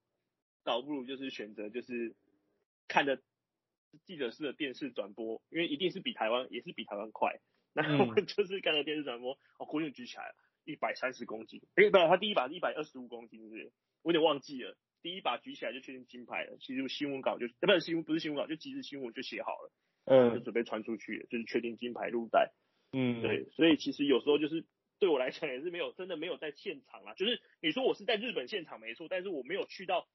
[0.65, 2.15] 倒不如就是选择就是
[2.87, 3.21] 看着
[4.03, 7.39] 记者室的电视转播，因为一定是比台湾也是比台湾快。
[7.73, 13.71] 那我们就是看着电视转播，哦，郭靖举起来了，一百三十公斤，诶，不是，他第一把是一百二十五公斤，是不是？
[14.01, 16.57] 我有点忘记了，第一把举起来就确定金牌了。
[16.59, 19.71] 其实新闻稿就，呃不是新闻不是新闻稿，就即时新闻就写好了，
[20.05, 22.51] 嗯就嗯准备传出去了，就是确定金牌入袋。
[22.91, 24.65] 嗯，对，所以其实有时候就是
[25.01, 27.15] 对我来讲也是没有真的没有在现场啦。
[27.15, 30.07] 就是你说我是在日本现场没错，但是我没有去到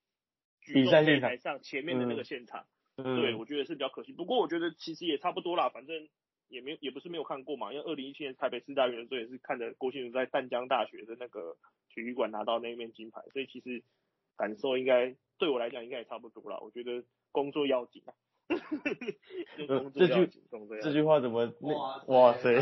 [0.61, 2.67] 比赛擂台上前面的那个现场。
[2.95, 4.13] 嗯，对，我觉得是比较可惜。
[4.13, 6.09] 不过我觉得其实也差不多啦，反正
[6.47, 7.73] 也没有也不是没有看过嘛。
[7.73, 11.57] 因为二零一七年台北四大运的时候也是看着郭庆如在淡江大学的那个
[11.93, 13.83] 体育馆拿到那一面金牌，所以其实
[14.37, 16.59] 感受应该对我来讲应该也差不多啦。
[16.61, 18.15] 我觉得工作要紧啊。
[19.95, 20.31] 这句
[20.83, 21.53] 这句话怎么？
[21.61, 22.55] 哇哇塞！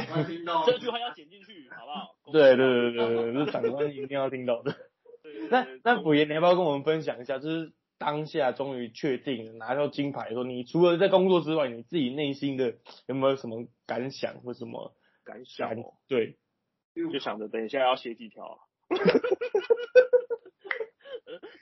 [0.67, 2.17] 这句话要剪进去，好不好？
[2.33, 4.75] 对对对对对，这是长官一定要听到的。
[5.51, 7.39] 那那辅言，你要不要跟我们分享一下？
[7.39, 15.95] 就是当下终于确定拿到金牌的时候，你除了在工作之外，你自己内心的有没有什么感想或什么感感想哦，？
[16.09, 16.39] 对，
[17.13, 18.59] 就想着等一下要写几条啊，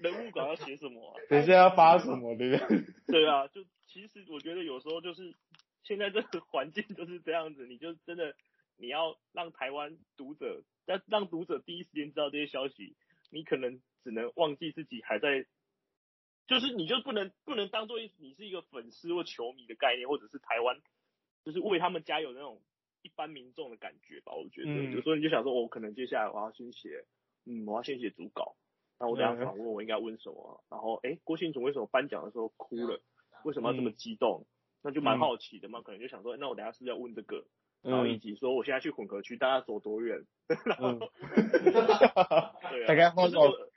[0.03, 1.15] 人物稿要写什么啊？
[1.31, 2.85] 等一下要发什么，对不对？
[3.07, 5.35] 对啊，就其实我觉得有时候就是
[5.83, 8.35] 现在这个环境就是这样子，你就真的
[8.77, 12.97] 你要让台湾读者，让让读者第一时间知道这些消息，
[13.31, 15.47] 你可能只能忘记自己还在，
[16.47, 20.81] 就是你就不能不能当做你是一个粉丝或球迷的概念，或者是台湾
[21.45, 22.61] 就是为他们加油那种
[23.03, 24.33] 一般民众的感觉吧。
[24.33, 27.05] 我觉得、嗯有时候你就想说，我、可能接下来我要先写，
[27.45, 28.57] 嗯，我要先写主稿。
[29.03, 30.63] 那我等下嗯访问我应该问什么？
[30.71, 33.03] 然后，哎，郭信总为什么颁奖的时候哭了？
[33.45, 34.47] 为什么要这么嗯激动？
[34.81, 37.45] 那就蛮好奇的嘛，可能就想说，那我等下是不是要问这个？
[37.83, 40.25] 然后以嗯及说我现在去混合区，大家走多远？
[40.65, 43.69] 然后嗯，对啊，大概花多少就是我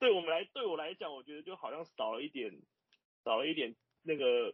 [0.00, 2.52] 对我们来，对我来讲，我觉得就好像少了一点，
[3.24, 4.52] 少了一点那个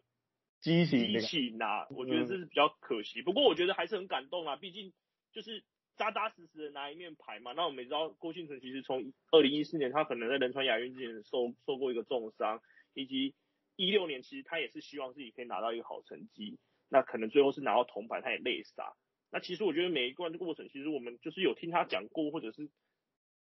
[0.60, 3.22] 激激情的感情呐、我觉得嗯这是比较可惜。
[3.22, 4.92] 不过我觉得还是很感动啊，毕竟
[5.32, 5.64] 就是
[6.00, 7.52] 扎扎实实的拿一面牌嘛。
[7.52, 12.62] 那我们也知道郭庆成其实从二零一四年他可能在仁川亚运之前受受过一个重伤，
[12.94, 13.34] 以及
[13.76, 16.58] 一六年其实他也是希望自己可以拿到一个好成绩，
[16.88, 18.94] 那可能最后是拿到铜牌，他也累傻。
[19.30, 22.70] 那其实我觉得每一关的过程，其实我们就是有听他讲过，或者是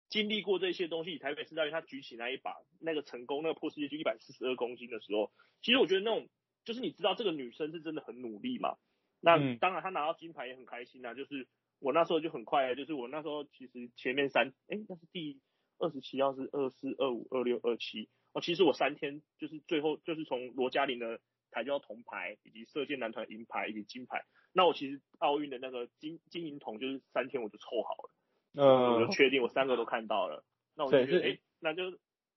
[0.09, 1.17] 经历过这些东西。
[1.19, 5.31] 台北市大运他举起那一把那个成功，那个破世界纪一百四十二公斤的时候，
[5.63, 6.29] 其实我觉得那种
[6.65, 8.77] 就是你知道这个女生是真的很努力嘛。
[9.21, 11.49] 那嗯当然她拿到金牌也很开心啊，就是
[11.81, 15.41] 我那时候就很快，就是我那时候其实前面三，哎，那是第
[15.79, 18.09] 二十七号是二四二五二六二七。
[18.33, 21.19] 哦，其实我三天就是最后就是从罗嘉玲的
[21.51, 31.91] 台交铜牌，以及射箭男团银牌以及金牌，那我其实奥运的那个金金银铜就是三天我就凑好了，我就嗯，确定我三个都看到了，那我就觉得哎，诶那就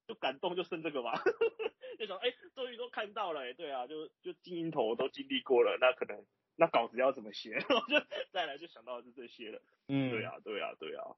[0.07, 1.21] 就感动就剩这个吧，
[1.99, 9.61] 就想哎，终于都看到了，哎，对啊，就就金银铜我都经历过了，那可能那稿子要怎么写， 我就再来就想到的是这些了。
[9.87, 11.15] 嗯，对啊，对啊，对啊。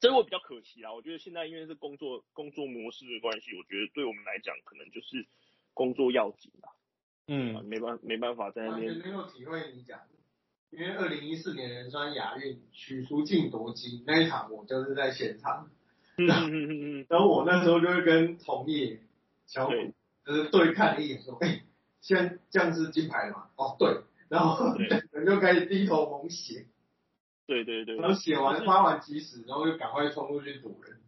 [0.00, 5.26] 这我比较可惜啊，我觉得现在因为是工作工作模式的关系，我觉得对我们来讲可能就是
[5.74, 6.70] 工作要紧啊，
[7.26, 9.08] 嗯，没办没办法在那完全边。
[9.08, 10.00] 没有体会你讲，
[10.70, 15.68] 因为二零一四年仁川亚运许淑净夺金那一场，我就是在现场，
[16.16, 19.00] 嗯嗯嗯嗯嗯，然后我那时候就会跟同业
[19.46, 19.94] 小对虎
[20.26, 21.64] 就是对看了一眼，说，哎、
[22.00, 23.50] 现在这样是金牌了嘛？
[23.56, 24.86] 哦，对，然后对。
[25.12, 26.66] 人就开始低头猛写，
[27.46, 31.00] 对对对，然后写完发完即时，然后就赶快冲出去堵人，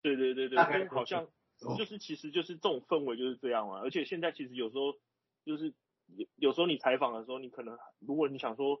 [0.00, 1.24] 对对对对，好像
[1.60, 4.94] 哦就是其实就是这种氛围就是这样嘛，而且现在其实有时候
[5.44, 5.74] 就是
[6.16, 8.80] 有有时候你采访的时候，你可能如果你想说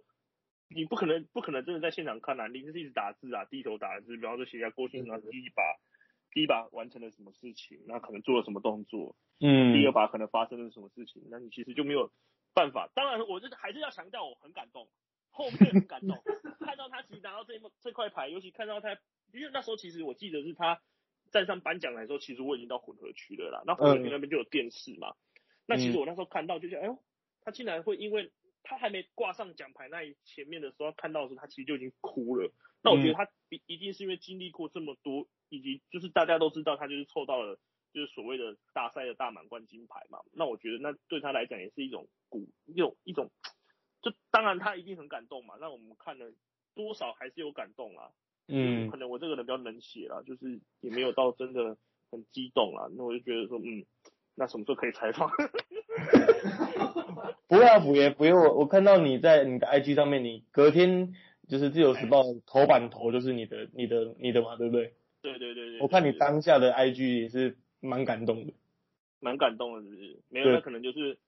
[0.68, 5.62] 你不可能不可能真的在现场看啊，你就是一直打字啊，低头打字，比方说写下郭信生第一把
[6.32, 12.10] 第一把完成了什么事情，那可能做了什么动作，嗯，第二把可能发生了什么事情，那你其实就没有
[12.54, 12.90] 办法。
[12.94, 14.88] 当然，我就是还是要强调，我很感动，
[15.30, 16.22] 后面很感动，
[16.60, 18.92] 看到他其实拿到这一这块牌，尤其看到他，
[19.32, 20.80] 因为那时候其实我记得是他
[21.30, 25.14] 站上颁奖台的时候，其实我已经到混合区了啦，那混合区那边就有电视嘛，
[25.66, 26.98] 那其实我那时候看到就觉得，哎呦，
[27.40, 28.30] 他竟然会因为
[28.62, 32.52] 他还没挂上奖牌那一前面的时候，看到的时候他其实就已经哭了。
[32.84, 37.58] 那我觉得他一一定是因为经历过这么多，以及就是大家都知道他就是凑到了
[37.92, 40.18] 就是所谓的大赛的大满贯金牌嘛。
[40.32, 43.30] 那我觉得那对他来讲也是一种鼓，一种一种，
[44.02, 45.54] 就当然他一定很感动嘛。
[45.60, 46.32] 那我们看了
[46.74, 48.10] 多少还是有感动啊。
[48.48, 51.76] 嗯，可能我这个人比较冷血啦，就是也没有到真的
[52.10, 52.88] 很激动啦。
[52.96, 53.86] 那我就觉得说，嗯，
[54.34, 55.30] 那什么时候可以采访？
[57.46, 61.12] 不要不也不用我我看到你在你的 IG 上面，你隔天
[61.48, 64.94] 就是自由时报头版头就是你的你的你的嘛，对不对？
[65.20, 65.80] 对对对对。
[65.80, 68.54] 我看你当下的 IG 也是蛮感动的。
[69.20, 70.20] 蛮感动的，是不是？
[70.30, 71.18] 没有，那可能就是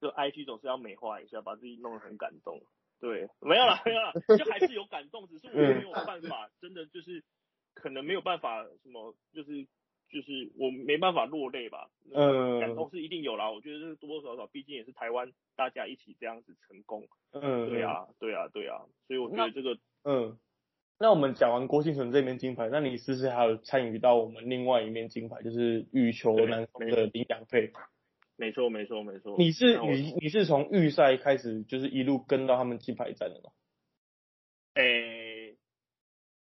[0.00, 2.60] 就 IG 总是要美化一下，把自己弄得很感动。
[3.00, 7.22] 对，没有了没有了，就还是有感动，只是我 没有办法，真的就是
[7.74, 9.64] 可能没有办法什么，就是
[10.08, 11.90] 就是我没办法落泪吧。
[12.12, 12.60] 嗯。
[12.60, 17.06] 感动是一定有啦，我觉得这是多多少少，毕竟也是台湾大家一起这样子成功。
[17.32, 17.68] 嗯。
[17.68, 20.38] 对啊，对啊，对啊，所以我觉得这个嗯。
[20.96, 27.72] 那我们讲完郭庆存这面金牌，那你是不是还有参与到我们另外一面金牌，就是羽球男双的林洋配？
[28.36, 29.34] 没错，没错，没错。
[29.36, 33.50] 你是你你是从预赛开始，就是一路跟到他们金牌战的吗？
[34.74, 35.56] 诶，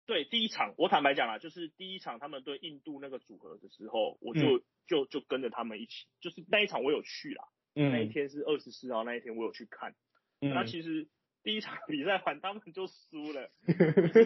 [0.06, 7.44] 对，第一场我坦白讲啦，就是第一场他们对印度那个组合的时候，我就就就跟着他们一起，就是那一场我有去啦。
[7.76, 7.92] 嗯。
[7.92, 9.94] 那一天是二十四号那一天，我有去看。
[10.40, 10.50] 嗯。
[10.52, 11.06] 那其实。
[11.42, 13.50] 第一场比赛反他们就输了，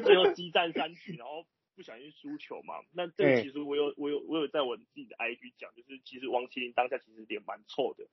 [0.04, 2.74] 最后激战三局，然后不小心输球嘛。
[2.92, 8.06] 那这个其实我有我有我有在我自己的 IG 讲，就是其实王麒麟当下其实脸蛮臭的，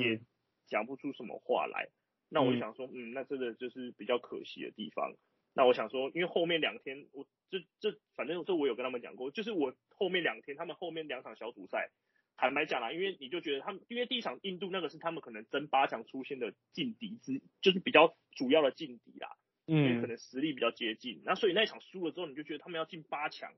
[0.00, 0.20] 也
[0.66, 1.88] 讲不出什么话来。
[2.28, 5.14] 那我想说，嗯，那这个就是比较可惜的地方。
[5.54, 11.90] 那我想说，因为后面两天我这这反正这我有跟他们讲过，就是我后面两天他们后面两场小组赛。
[12.36, 23.52] 坦白讲啦，因为你就觉得他们，因为第一场印度那个是他们可能争八强出现的劲敌之，就是比较主要的劲敌啦，嗯，可能实力比较接近，那所以那一场输了之后，你就觉得他们要进八强，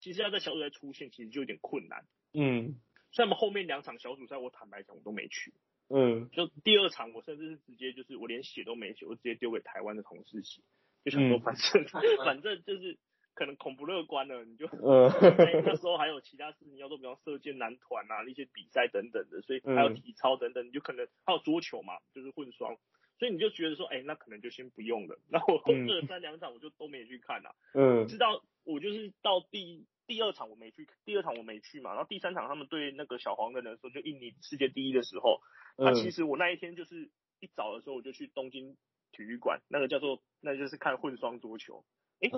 [0.00, 2.80] 其实要在小组赛出现，其实就有点困难，嗯，
[3.12, 5.52] 所以他们后面两场小组赛，我坦白讲我都没去，
[5.88, 10.62] 嗯，就第二场我甚至是直接就是我连写都没写，我直接丢给台湾的同事写，
[11.04, 11.84] 就想说反正
[12.24, 12.98] 反正就是。
[13.34, 15.08] 可能恐不乐观了，你就呃
[15.66, 22.76] 那时候还有其他事情要做，比方射箭男团啊那些比赛等等的，所以还有体操等等，你就可能还有桌球嘛，就是混双，
[23.18, 25.18] 所以你就觉得说，哎，那可能就先不用了。
[25.30, 35.40] 然后二三两场我就都没去看了，嗯，直到我就是到第第二场我没去，第二场我没去嘛，然后第三场他们对那个小黄人的时候，就印尼世界第一的时候，
[35.76, 38.76] 那其实我那一天就是一早的时候我就去东京
[39.10, 41.84] 体育馆，那个叫做那就是看混双桌球。
[42.20, 42.30] 哎，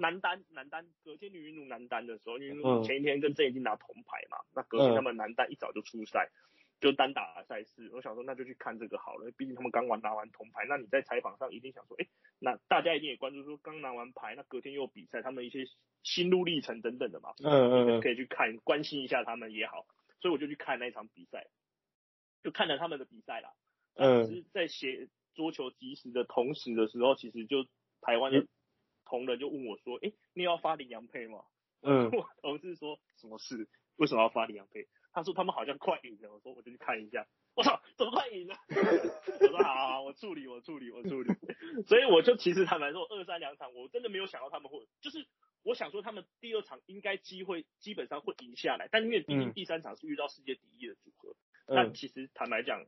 [0.00, 6.30] 男单男单隔天女运动男单的时候，因为前一天跟郑怡静拿铜牌嘛，那隔天他们男单一早就出赛，
[6.80, 7.90] 就单打赛事。
[7.92, 10.64] 我想说那就去看这个好了，毕竟他们刚完拿完铜牌。
[10.68, 12.06] 那你在采访上一定想说，哎，
[12.40, 15.64] 那大家一定也关注说刚拿完牌，那隔天又比赛，他们一些
[16.02, 19.86] 心路历程等等的嘛，嗯嗯可以去看关心一下他们也好。
[20.20, 21.46] 所以我就去看那一场比赛，
[22.42, 23.52] 就看了他们的比赛啦。
[23.94, 27.64] 嗯，只是在写桌球即时的同时的时候，其实就
[28.00, 28.46] 台湾的。
[29.10, 31.42] 同仁就问我说：“哎，你要发羚羊配吗？”
[31.82, 33.68] 嗯，我同事说什么事？
[33.96, 34.86] 为什么要发羚羊配？
[35.12, 36.32] 他说他们好像快赢了。
[36.32, 37.26] 我说我就去看一下。
[37.56, 38.54] 我操，怎么快赢了？
[39.40, 41.34] 我说好，好，我处理，我处理，我处理。
[41.88, 45.26] 所以我就其实坦白说，二三两场我真的没有想到他们会，就是
[45.64, 51.34] 我想说他们第二场应该机会基本上会赢下来，但因为毕竟第三场是遇到世界第一的组合，
[51.66, 52.86] 那其实坦白讲。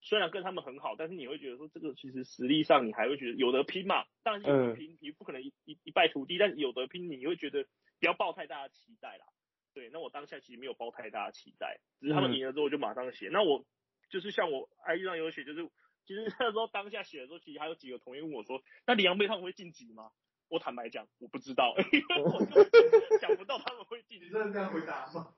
[0.00, 4.04] 虽然跟他们很好，但是你会觉得说这个其实实力上你还会觉得有得拼嘛？
[4.22, 7.64] 当然有得拼，你不可能一一一败涂地，但有得拼，你会觉得
[7.98, 9.26] 不要抱太大的期待啦。
[9.72, 13.28] 对，那我当下其实没有抱太大的期待，只是他们赢了之后我就马上写。
[13.30, 13.64] 那我
[14.08, 15.68] 就是像我 IG 上有写，就是
[16.04, 20.10] 其实那时候当下写的时候，其实还有几个同学问我说，那李阳杯他们会晋级吗？
[20.48, 22.56] 我坦白讲，我不知道，我就
[23.20, 24.28] 想不到他们会晋级。
[24.30, 25.34] 真的这样回答吗？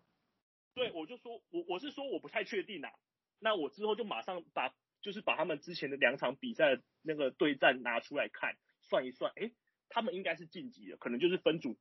[0.75, 2.91] 对，我就说我我是说我不太确定啊。
[3.43, 9.51] 那我之后就马上把，就是把他们之前的两场比赛那个对战拿出来看，算一算，哎，
[9.89, 11.77] 他们应该是晋级了，可能就是分组。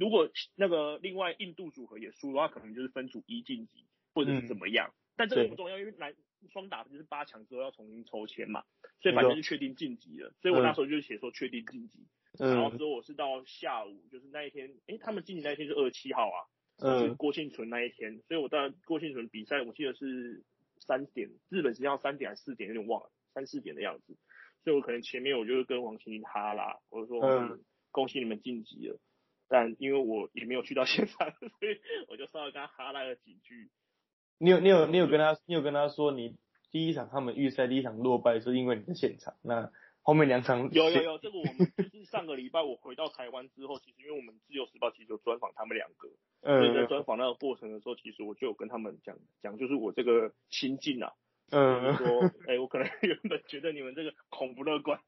[0.00, 4.92] 如果那个另外印度组合也输的话，可能就是分组一晋级，或者是怎么样。
[5.16, 6.14] 但这个不重要，因为男
[6.50, 8.64] 双打就是八强之后要重新抽签嘛，
[9.00, 10.32] 所以反正是确定晋级了。
[10.40, 12.06] 所以我那时候就写说确定晋级，
[12.38, 16.40] 然后之后我是到下午，就是那一天，诶，他们晋级那一天是二十七号啊，
[17.00, 20.44] 是郭庆存那一天，所以我到郭庆存比赛，我记得是
[20.80, 24.16] 三点，日本时间要三点还是四点，有点忘了，三四点的样子。
[24.64, 27.58] 所以我可能前面我就是跟王心凌哈啦，我就说
[27.92, 28.98] 恭喜你们晋级了，
[29.48, 33.70] 但因为我也没有去到现场， 所以我就稍微跟他哈拉了几句。
[34.38, 36.36] 你有你有你有跟他你有跟他说你
[36.70, 39.72] 第一场他们预赛第一场落败是因为你在现场，那
[40.06, 46.08] 后面两场有有有这个我们就是上个礼拜我回到台湾之后，其实因为我们自由时报其实有专访他们两个，
[46.42, 51.12] 所以在专访那个过程的时候，其实我就有跟他们讲讲就是我这个心境啊。
[51.50, 52.06] 嗯，说，
[52.46, 55.00] 哎，我可能原本觉得你们这个恐不乐观，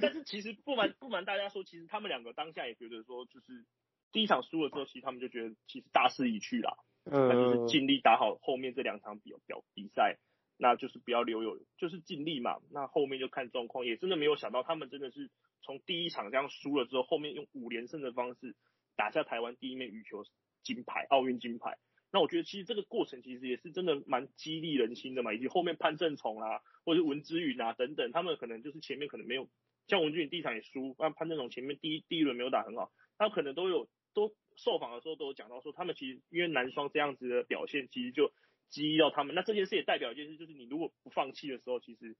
[0.00, 3.66] 但是其实不瞒不瞒大家说，其实他们两个当下也觉得说，就是
[4.12, 10.18] 第一场输了之后，其实他们就觉得其实大势已去了，嗯，那就是尽力打好后面这两场比表比赛，
[10.62, 15.30] 那就是不要留有，就是尽力嘛，那后面就看状况，也真的没有想到他们真的是
[15.62, 18.54] 从第一场这样输了之后，后面用五连胜的方式
[18.94, 20.22] 打下台湾第一面羽球
[20.62, 21.78] 金牌，奥运金牌。
[22.12, 29.48] 那我觉得其实这个过程其实也是真的蛮激励人心的嘛，以及后面潘正崇啊，或者是文之云啊等等，他们可能就是前面可能没有
[29.86, 38.32] 像文之允第一场也输，那潘正崇前面第一第一轮没有打很好，他可能都有都受访的时候都有讲到说，他们其实因为男双这样子的表现，其实就
[38.70, 39.34] 激励到他们。
[39.34, 42.16] 那这件事也代表一件事，就是你如果不放弃的时候，其实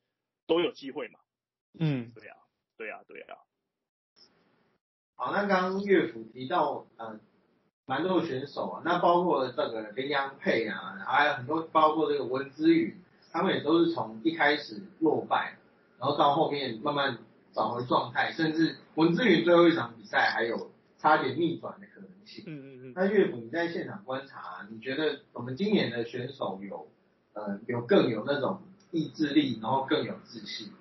[0.47, 1.19] 都有机会嘛。
[1.79, 2.37] 嗯，对啊，
[2.77, 3.39] 对啊，对啊。
[5.17, 7.21] 好，那刚刚乐府提到，嗯。
[7.87, 12.97] 蛮多选手啊，那包括这个林洋配啊，还有很多包括这个文之宇，
[13.33, 15.57] 他们也都是从一开始落败，
[15.99, 17.19] 然后到后面慢慢
[17.53, 22.45] 找回状态，甚至文之宇最后一场比赛还有差点逆转的可能性。
[22.47, 22.93] 嗯嗯嗯。
[22.95, 26.89] 那岳父你在现场观察，你觉得我们今年的选手有
[27.35, 28.63] 呃有更有那种
[28.93, 30.73] 意志力，然后更有自信？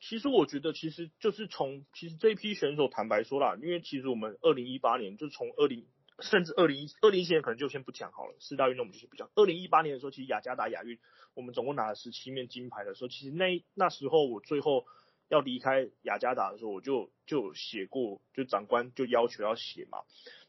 [0.00, 5.86] 其实我觉得，其实就是从其实这一批选手，坦白说啦，因为其实我们二零一八年就从二零
[6.20, 9.30] 甚至二零一二零一七年可能就先不讲好了，四大运动我们就是不讲。
[9.34, 10.98] 二零一八年的时候，其实雅加达亚运
[11.32, 14.84] 我们总共拿了十七面金牌的时候，其实那那时候我最后
[15.28, 19.98] 要离开雅加达的时候，我就就写过，就长官就要求要写嘛。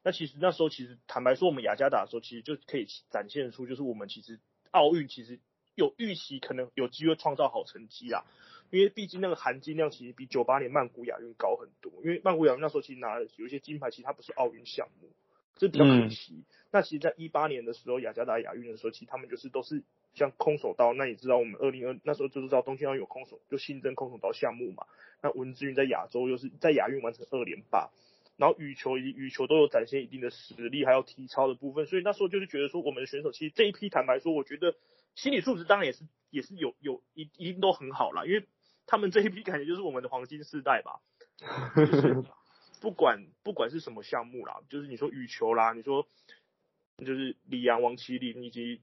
[0.03, 4.39] 那其实那时候其实坦白说，我们雅加达的时候，其实就可以展现出，就是我们其实
[4.71, 5.39] 奥运其实
[5.75, 8.23] 有预期，可能有机会创造好成绩啊。
[8.71, 15.09] 因为毕竟那个含金量其实比九八年曼谷亚运高很多，因为曼谷亚运那时候其实拿了有一些金牌，其实它不是奥运项目，
[15.55, 16.43] 这比较可惜。
[16.71, 19.83] 那其实，在一八年的时候，雅加达亚运的时候，其实他们就是都是
[20.15, 20.93] 像空手道。
[20.93, 24.87] 那你知道，我们二零二那时候就知道东京奥运有空手，就新增空手道项目嘛。
[25.21, 27.91] 那文之云在亚洲又是在亚运完成二连霸，
[28.37, 31.85] 然后羽球以及羽球都有展现一定的实力，还有体操的部分。
[31.85, 34.75] 所以那时候就是觉得说，我们的选手其实这一批，坦白说，我觉得
[35.13, 38.45] 心理素质当然也是也是有有一一定都很好啦，因为。
[38.87, 41.01] 他们这一批感觉就是我们的黄金世代吧，
[41.75, 42.23] 就是
[42.81, 46.07] 不管不管是什么项目啦，就是你说羽球啦，你说
[46.99, 48.81] 就是李阳、王麒麟以及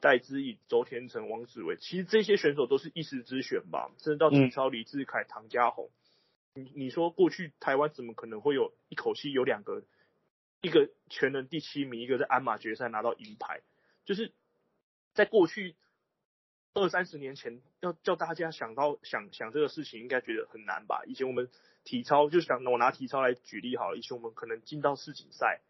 [0.00, 5.90] 戴资颖、周天成、王子维，其实这些选手都是一时之选吧，甚至到体操李志凯、唐家宏，
[6.54, 9.82] 你你说过去台湾怎么可能会有一口气有两个，
[10.60, 13.62] 一个全能第七名，一个在鞍马决赛拿到银牌，
[14.04, 14.32] 就是
[15.12, 15.76] 在过去。
[16.76, 21.04] 二三十年前要叫大家想到想想这个事情，应该觉得很难吧？
[21.06, 21.48] 以前我们
[21.84, 25.60] 体操就想我拿体操来举例好了，以前我们可能进到世锦赛，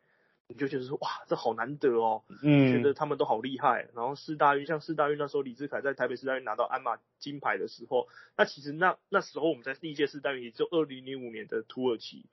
[0.46, 3.88] 你就觉得说哇，这好难得哦，嗯，觉得他们都好厉害。
[3.94, 12.26] 然后四大运像四大运那时候李志凯在台北四大运拿到鞍马金牌的时候，那其实那那时候我们在第一届四大运也就二零零五年的土耳其，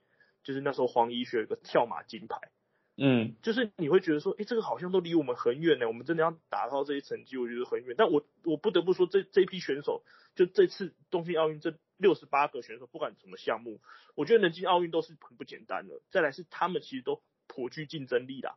[0.44, 2.50] 就是那时候黄怡雪有个跳马金牌。
[2.98, 5.88] 嗯，就是你会觉得说，哎，这个好像都离我们很远呢。
[5.88, 7.94] 我们真的要达到这些成绩，我觉得很远。
[7.96, 10.04] 但我我不得不说，这这批选手，
[10.34, 13.80] 就这次东京奥运这六十八个选手，不管什么项目，
[14.14, 16.02] 我觉得能进奥运都是很不简单的。
[16.10, 18.54] 再来是他们其实都颇具竞争力的。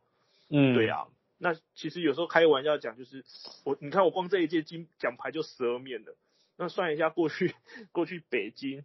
[0.48, 1.06] 嗯，对啊。
[1.38, 3.22] 那其实有时候开玩笑讲，就是
[3.64, 6.16] 我你看我光这一届金奖牌就十二面了。
[6.56, 7.54] 那算一下过去
[7.92, 8.84] 过去北京。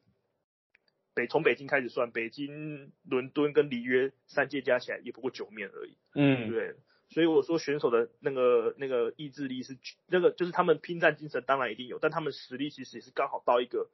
[1.14, 5.98] 北从北京开始算，北京、伦敦跟里约三届加起来也不过九面而已。
[6.14, 6.76] 嗯，对。
[7.10, 13.90] 所以我说选手的那个那个意志力是那个就是他们拼战精神当然一定有，但他们实力其实也是刚好到一个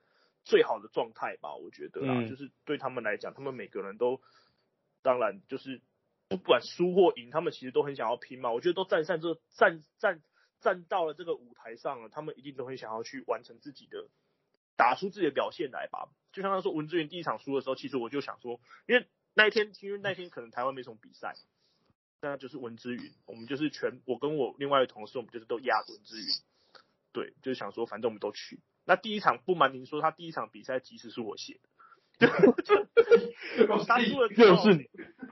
[0.45, 4.21] 最好的状态吧，我觉得啊，就是对他们来讲，他们每个人都
[5.01, 5.81] 当然就是
[6.29, 8.51] 不管输或赢，他们其实都很想要拼嘛。
[8.51, 10.21] 我觉得都站上这站站
[10.59, 14.09] 站到了这个舞台上了，他们一定都很想要去完成自己的。
[14.79, 21.33] 打出自己的表现来吧，就像他说文志云第一场输的时候，其实我就想说，因为那一天，因为那天可能台湾没什么比赛，
[22.21, 26.27] 那就是文之云，我们就是全我跟我另外的同事，我们就是都压文之云，
[27.11, 28.59] 对，就是想说反正我们都去。
[28.85, 31.69] 那第一场不瞒您说，他第一场比赛其实是我写的，
[32.25, 34.89] 就他输了之后，就是你，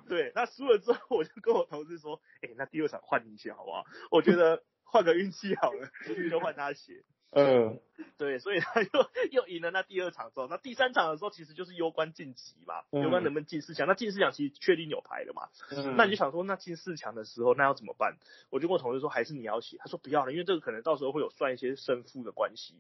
[0.08, 3.86] 对，那输了之后，我就跟我同事说，哎、那第二场换你写好不好？
[4.12, 5.90] 我觉得换个运气好了，
[6.30, 7.04] 就换他写。
[7.32, 7.82] 嗯
[8.18, 8.90] 对，所以他又
[9.32, 13.88] 又赢了那第二场之后，那第三场的时候其实就是攸关晋级嘛，嗯攸关能不能进四强。
[13.88, 15.50] 那进四强其实确定有牌了嘛，
[15.98, 18.16] 那你就想说，那进四强的时候那要怎么办？
[18.52, 19.76] 我就跟我同事说，还是你要写。
[19.80, 22.76] 他说不要了，因为这个可能到时候会有算一些胜负的关系，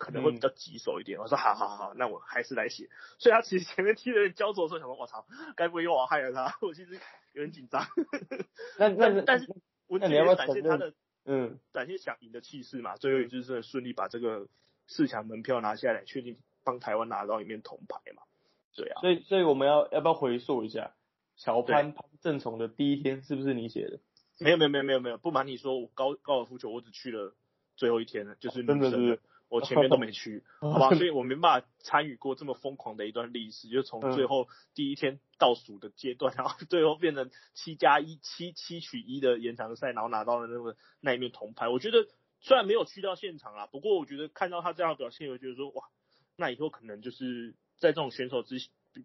[0.00, 1.20] 可能会比较棘手一点。
[1.20, 2.88] 我说好好好，那我还是来写。
[3.18, 5.26] 所以他其实前面踢的人焦灼的时候，想说我操，
[5.56, 6.56] 该不会又我害了他？
[6.66, 6.94] 我其实
[7.34, 7.86] 有点紧张，
[8.80, 9.54] 那那但但是
[9.86, 10.94] 我那你要展现他的
[11.26, 14.48] 嗯展现想赢的气势嘛，最后也就是顺利把这个
[14.86, 18.22] 四强门票拿下来，确定帮台湾拿到一面铜牌嘛。
[18.74, 20.94] 对啊，所以所以我们要要不要回溯一下
[21.36, 24.00] 小潘潘正崇的第一天是不是你写的？
[24.38, 27.34] 没有没有没有没有没有，不瞒你说，我高高尔夫球我只去了
[27.76, 29.20] 最后一天了，就是女真的生是
[29.50, 41.68] 我前面都没去，好吧， 所以我没办法参与过这么疯狂的一段历史，就从嗯最后第一天倒数的阶段，然后最后变成七加一七七取一的延长赛，然后拿到了那个那一面铜牌。
[41.68, 42.06] 我觉得
[42.40, 45.82] 虽然没有去到现场啦，不过我觉得看到他这样的表现，我觉得说哇，
[46.36, 48.56] 那以后可能就是在这种选手之，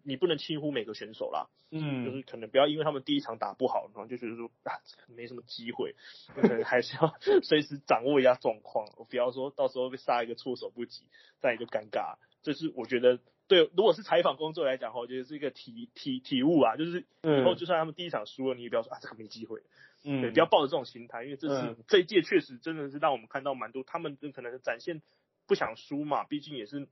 [0.04, 2.04] 你不能轻忽每个选手啦，嗯。
[2.04, 5.94] 就嗯是可能不要因为他们第一场打不好，然后就觉得说啊没什么机会，
[6.34, 11.04] 可能还是要 随时掌握一下状况，我不要说到时候被杀一个措手不及，
[11.40, 12.16] 这样也就尴尬。
[12.42, 13.18] 这是我觉得
[13.48, 19.60] 对，如果是采访工作来讲的话，我觉得是一个体体体悟啊，就是以后嗯就算他们第一场输了，你也不要说啊这个没机会，
[20.02, 21.76] 对，嗯，不要抱着这种心态，因为这是、嗯。
[21.88, 25.02] 这一届确实真的是让我们看到蛮多他们可能展现
[25.46, 26.88] 不想输嘛，毕竟也是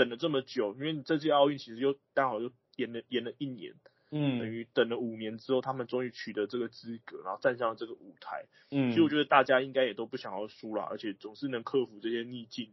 [0.00, 3.74] 等了这么久，因为你这届奥运其实又刚好又延了延了一年。
[4.10, 8.46] 嗯等嗯于等了五年之后，他们终于取得这个资格，然后站上了这个舞台。
[8.70, 12.70] 嗯，所以我觉得大家应该也都不想要输啦，而且总是能克服这些逆境，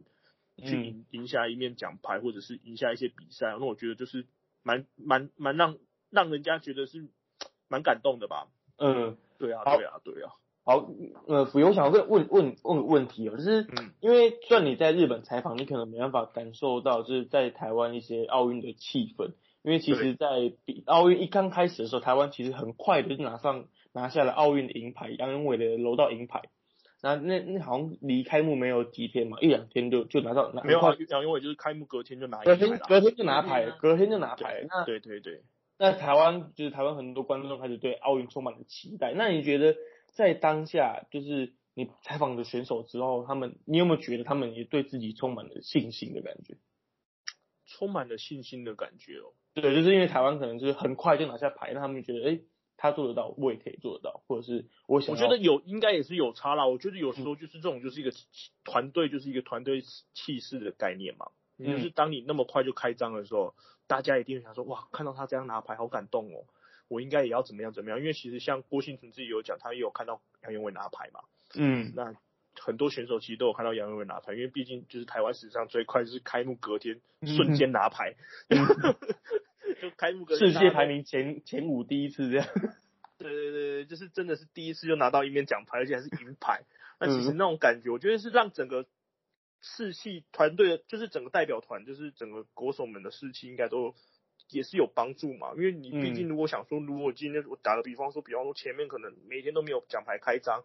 [0.56, 3.54] 去嗯赢赢下一面奖牌，或者是赢下一些比赛。
[3.60, 4.26] 那我觉得就是
[4.62, 5.76] 蛮蛮蛮让
[6.08, 7.06] 让人家觉得是
[7.68, 8.48] 蛮感动的吧。
[8.78, 9.18] 嗯。
[9.38, 10.32] 对啊，对啊，对啊。
[10.68, 10.86] 好，
[11.26, 23.64] 呃，不用，我想问问问问个问题哦，就是嗯因为算你在日本采访，你可能没办法感受到就是在台湾一些奥运的气氛，因为其实，在比奥运一刚开始的时候，台湾其实很快的就拿上
[23.94, 26.42] 拿下了奥运的银牌，杨永伟的柔道银牌。
[27.02, 32.54] 那那那好像离开幕没有几天嘛，一两天就就拿到拿没有啊杨永伟就是开幕隔天就拿隔。
[32.56, 34.66] 天隔天就拿牌隔天啊，隔天就拿牌。
[34.68, 35.40] 那对对对，
[35.78, 39.14] 那台湾就是台湾很多观众开始对奥运充满了期待。
[39.16, 39.74] 那你觉得
[40.18, 46.56] 在当下，就是你采访的选手之后，他们你有没有觉得他们也对自己充满了信心的感觉？
[47.66, 49.32] 充满了信心的感觉哦。
[49.54, 52.40] 对，就是因为台湾可能就是很快就拿下牌，那他们觉得，哎、
[52.76, 56.66] 他做得到，我也可以做得到，或者是我想我觉得有应该也是有差啦。
[56.66, 58.10] 我觉得有时候就是这种就是一个
[58.64, 59.82] 团队，就是一个团队
[60.14, 61.30] 气势的概念嘛。
[61.56, 63.54] 你就是当你那么快就开张的时候，
[63.86, 66.46] 大家一定会想说，哇，看到他这样拿牌，好感动哦，
[66.88, 67.98] 我应该也要怎么样怎么样。
[68.00, 71.20] 因为其实像郭兴存自己有讲，他也有看到杨永伟拿牌嘛。
[71.54, 72.14] 嗯那
[72.60, 78.14] 很多选手其实都有看到杨永伟拿牌，因为毕竟就是台湾史上最快就是开幕隔天瞬间拿牌，
[79.80, 82.46] 就开幕隔天世界排名前前五第一次这样。
[83.16, 86.64] 对 对对，对就是真的是第一次就拿到一面奖牌，而且还是银牌。
[87.00, 88.84] 那其实嗯那种感觉，我觉得是让整个
[89.60, 93.94] 士气团队，就是整个代表团，就是整个国手们的士气应该都
[94.50, 95.52] 也是有帮助嘛。
[95.56, 100.64] 因为你毕竟如果想说，如果今天我打个比方说，比方说前面可能每天都没有奖牌开张，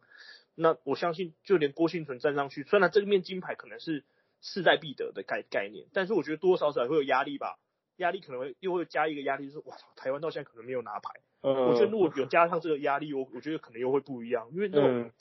[0.56, 4.04] 那我相信就连郭幸存站上去，虽然这个面金牌可能是
[4.42, 7.60] 势在必得的概概念，但是我觉得多多少少也会有压力吧。
[7.98, 11.12] 压力可能会又会加一个压力，就是哇操，台湾到现在可能没有拿牌。
[11.42, 15.12] 嗯，我觉得如果有加上这个压力，我我觉得可能又会不一样，因为那种，嗯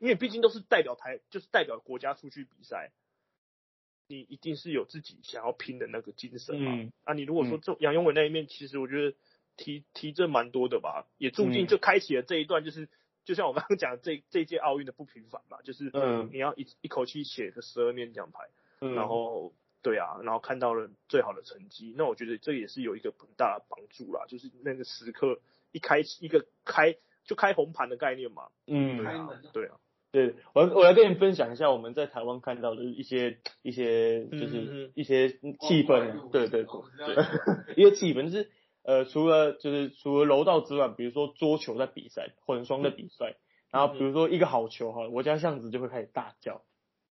[0.00, 2.92] 因为毕竟都是代表台，就是代表国家出去比赛，
[4.08, 6.72] 你一定是有自己想要拼的那个精神嘛。
[6.74, 6.92] 嗯。
[7.04, 9.16] 啊，你如果说这杨永伟那一面，其实我觉得
[9.56, 11.66] 提提振蛮多的吧，也注定嗯。
[11.66, 12.88] 就开启了这一段，就是、
[13.24, 16.30] 就像我刚刚讲的这这届奥运的不平凡嘛，就是嗯。
[16.32, 18.40] 你要一一口气写个十二面奖牌，
[18.80, 18.94] 嗯。
[18.94, 19.52] 然后
[19.82, 25.40] 对啊，然后看到了最好的成绩，那我觉得这也是有一个很大的帮助啦，就是那个时刻
[25.70, 28.96] 一开一个开就开红盘的概念嘛，嗯。
[28.96, 29.76] 对啊，对啊，
[30.10, 37.24] 对，我我来跟你分享一下我们在台湾看到的一些一些就是嗯一些气氛啊，对对对
[37.76, 38.50] 一些气氛就是
[38.84, 43.36] 呃除了就是除了柔道之外，比如说桌球在比赛，混双的比赛，
[43.70, 46.62] 然后比如说一个好球哈，我家巷子就会开始大叫，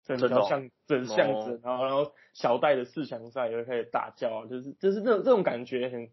[0.05, 6.09] 整条巷整巷子哦，然后然后小戴的四强赛也会开始大叫，就是就是这种这种感觉很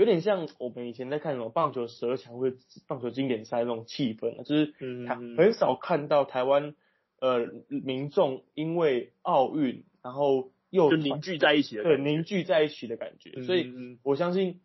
[0.00, 2.56] 有点像我们以前在看什么棒球十二强或者
[2.88, 6.74] 棒球经典赛那种气氛啊，就是嗯很少看到台湾
[7.18, 13.70] 呃民众因为奥运然后又就凝聚在一起的对，凝聚在一起的感觉，所以
[14.02, 14.62] 我相信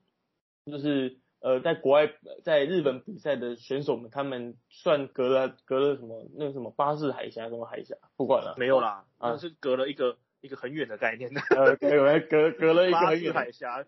[0.66, 2.14] 就是呃在国外
[2.46, 9.32] 在日本比赛的选手们，他们算隔了隔了什么那个什么巴士海峡什么海峡，不管了，没有啦，啊。
[9.32, 11.42] 那是隔了一个一个很远的概念的。
[11.50, 13.84] 呃隔隔隔隔了一个很远海峡，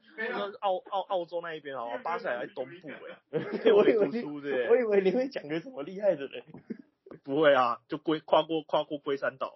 [0.59, 2.87] 澳澳澳洲那一边哦，巴士海峡在东部
[3.31, 6.43] 哎、 我以为突出的我以为你会讲个什么厉害的嘞，
[7.23, 9.53] 不会啊，就龟跨过跨过龟山岛，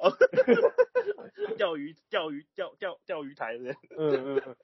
[1.57, 4.55] 钓鱼钓鱼钓钓钓鱼台的，嗯嗯嗯。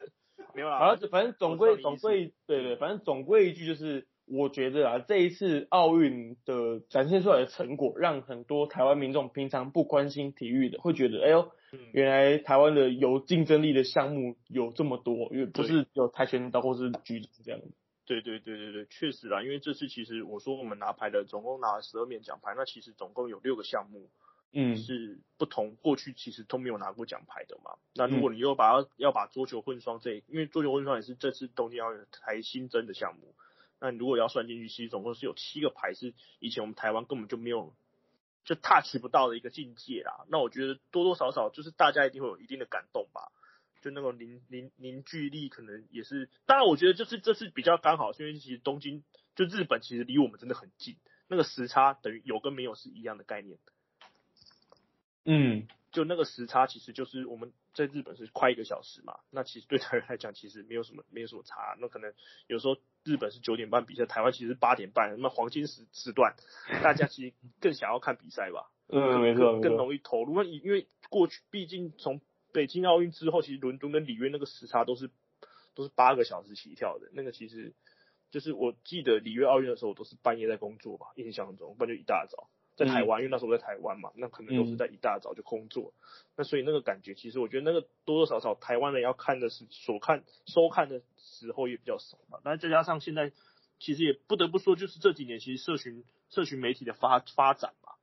[0.53, 0.79] 没有啦。
[0.79, 17.71] 好，反正总我归总归对对，反正总归一句就是，我觉得啊，这一次奥运的展现出来的成果，让很多台湾民众平常不关心体育的，会觉得，哎呦，嗯原来台湾的有竞争力的项目有这么多，因为不是有跆拳道或是举重这样子。
[18.05, 24.09] 对对对对对，确实啦，因为这次其实我说我们拿牌的总共拿了十二面奖牌，那其实总共有六个项目
[24.53, 27.71] 嗯是不同，过去其实都没有拿过奖牌的嘛。
[27.95, 33.35] 那如果你又把它要把桌球混双这，因为桌球混双也是这次东京奥运才新增的项目，
[33.79, 37.75] 那你如果要算进去，其实总共是有七个牌是以前我们台湾根本就没有
[38.43, 40.25] 就 touch 不到的一个境界啦。
[40.29, 43.31] 那我觉得多多少少就是大家一定会有一定的感动吧。
[43.79, 46.31] 就那种凝凝凝聚力，可能也是。
[46.47, 49.03] 当然，我觉得就是这是比较刚好，因为其实东京
[49.35, 50.97] 就日本其实离我们真的很近，
[51.27, 53.59] 那个时差等于有跟没有是一样的概念。
[55.25, 55.67] 嗯
[55.97, 61.75] 就那个时差，其实就是我们在日本是快一个小时嘛，那其实对台湾来讲，其实没有什么没有什么差。
[61.79, 62.13] 那可能
[62.45, 66.35] 有时候日本是九点半比赛，台湾其实是八点半，那么黄金时时段，
[66.83, 68.69] 大家其实更想要看比赛吧。
[68.93, 69.75] 嗯，没错更。
[69.75, 70.43] 容易投入。
[70.43, 72.21] 因为过去毕竟从
[72.53, 75.09] 北京奥运之后，其实伦敦跟里约那个时差都是
[75.73, 77.09] 都是八个小时起跳的。
[77.13, 77.73] 那个其实
[78.29, 85.93] 就是我记得里约奥运的时候，我都是半夜在工作吧，印象中，不然就一大早在台湾，因为那时候我在台湾嘛，那可能都是在一大早就工作。
[86.37, 92.39] 那所以那个感觉，其实我觉得那个多多少少台湾人要看的是所看收看的时候也比较少嘛。
[92.45, 93.33] 那再加上现在
[93.79, 97.93] 其实也不得不说，就是这几年其实社群社群媒体的发发展嘛。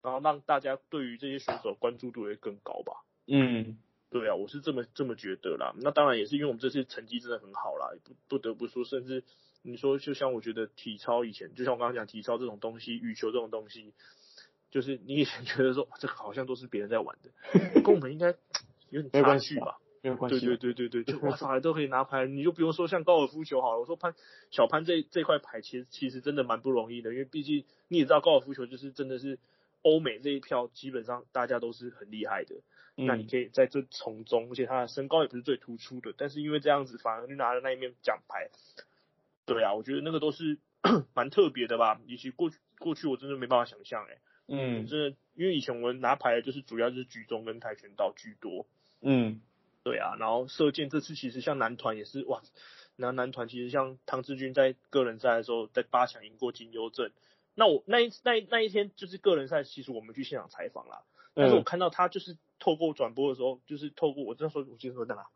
[0.00, 3.04] 然后让大家对于这些选手关注度会更高吧。
[3.26, 3.76] 嗯
[4.10, 5.74] 对啊，我是这么这么觉得啦。
[5.82, 9.22] 那当然也是因为我们这次成绩真的很好啦，不不得不说，甚至
[9.70, 13.92] 你说就像我觉得体操以前，就像我刚刚讲体操这种东西，羽球这种东西，
[14.70, 17.30] 就是你以前觉得说这个好像都是别人在玩的，
[17.82, 18.34] 跟我们应该
[18.90, 19.78] 有点差没关系距吧。
[20.00, 20.38] 没有关系。
[20.38, 23.80] 对对对对对，就 哇塞都可以拿牌，你就不用说像高尔夫球好了。
[23.80, 24.14] 我说潘
[24.50, 29.38] 小潘这这块牌其实其实真的蛮不容易的，因为毕竟你也知道高尔夫球就是真的是
[29.82, 32.54] 欧美这一票基本上大家都是很厉害的，
[32.96, 38.50] 嗯那你可以在这从中，而且他的身高也不是最突出的，但是因为这样子反而就拿了那一面奖牌。
[39.54, 40.58] 对啊，我觉得那个都是
[41.14, 44.86] 蛮特别的吧，以及过去过去我真的没办法想象哎、嗯。
[44.86, 48.66] 真的因为以前我们拿牌的就是主要就是举重跟跆拳道居多。
[49.00, 49.40] 嗯。
[49.84, 52.42] 对啊，然后射箭这次其实像男团也是哇，
[52.96, 57.10] 然后男团其实像汤志军在个人赛的时候在八强赢过金优正，
[57.54, 65.26] 那我那一那一那一天就是个人赛，其实我们去现场采访啦，但是我嗯看到他就是透过转播的时候，就是透过我那时候我记得说在哪，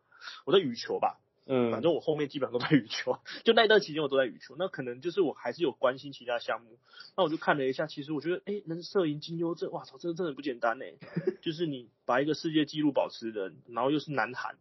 [0.44, 6.78] 我在羽球吧，嗯，反正我后面基本上都在羽球，就那一段期间我都在羽球，那可能就是我还是有关心其他项目，
[7.16, 10.94] 那我就看了一下，其实我觉得，哎、能摄影金优正，哇操，这个真的不简单哎，
[11.42, 14.56] 就是你把一个世界纪录保持人，然后又是南韩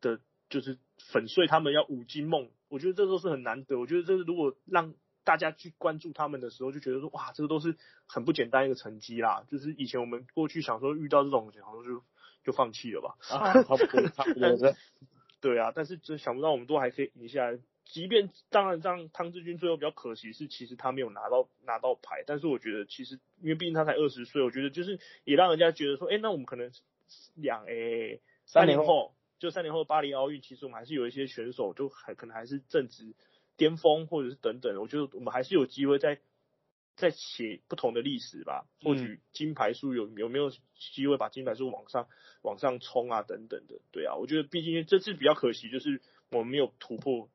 [0.00, 0.18] 的，
[0.50, 12.02] 就是粉碎他们要五金梦，我觉得这都是很难得，我觉得这如果让大家去关注他们的时候，就觉得说，哇，这个都是很不简单一个成绩啦，就是以前我们过去想说遇到这种，好像就
[12.44, 14.76] 就放弃了吧，啊，差不多差不多的。
[15.40, 17.58] 对啊，但是真想不到我们都还可以赢下来。
[17.84, 26.70] 即便当然让汤志军最后比较可惜是，其实他没有拿到拿到牌，但是我觉得其实因为毕竟他才二十岁，我觉得就是也让人家觉得说，哎、那我们可能
[27.34, 33.14] 两诶三年后就三年后巴黎奥运，其实我们还是有一些选手就还可能还是正值
[33.56, 36.18] 巅峰或者是等等，我觉得我们还是有机会在
[36.98, 38.66] 在写不同的历史吧。
[38.82, 42.08] 或许金牌数有有没有机会把金牌数往上
[42.42, 47.30] 往上冲啊等等的，对啊，我觉得毕竟这次比较可惜，就是我们没有突破，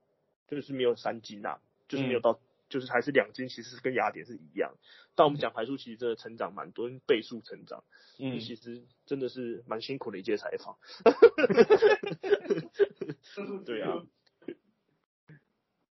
[0.48, 2.40] 就是没有三金啊，就是没有到。
[2.70, 4.74] 就是还是两金，其实跟雅典是一样，
[5.14, 7.84] 但我们奖牌数其实真的成长蛮多，倍数成长。
[8.18, 10.80] 嗯，其实真的是蛮辛苦的一届采访。
[13.64, 14.02] 对啊，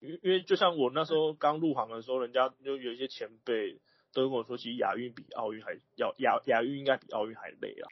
[0.05, 3.81] 因因为就像我那时候刚入行的时候，人家就有一些前辈
[4.13, 7.89] 都跟我说，其实亚运比奥运还要亚亚运应该比奥运还累啊。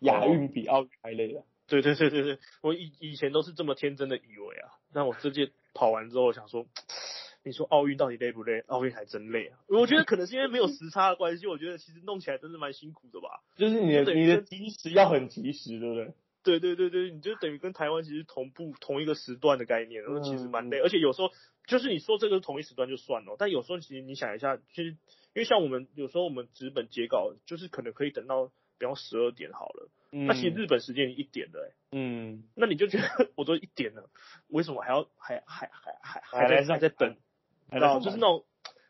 [0.00, 1.44] 亚运比奥运还累啊。
[1.68, 6.64] 对对对对对，我以以前都是这么天真的以为啊，那我这届跑完之后，我想说，
[7.42, 8.60] 你说奥运到底累不累？
[8.68, 9.58] 奥运还真累啊！
[9.66, 13.42] 我觉得可能是因为没有时差的关系，我觉得其实弄起来真的蛮辛苦的吧。
[13.58, 16.14] 就是你的你的及时要很及时，对不对？
[16.46, 21.30] 对对对对，你就等于跟台湾其实同步同一个时段的概念，然后其实蛮累，而且有时候
[21.66, 24.96] 就是你说这个同一时段就算了，但有时候其实你想一下，其实因
[25.34, 34.08] 为像我们有时候我们纸本截稿，就是可能可以等到比方十二点好了，那其实日本时间一点的，嗯，那你就觉得 我都一点了，
[34.46, 37.16] 为什么还要还还还还还在还在等，
[37.72, 38.44] 知道就是那种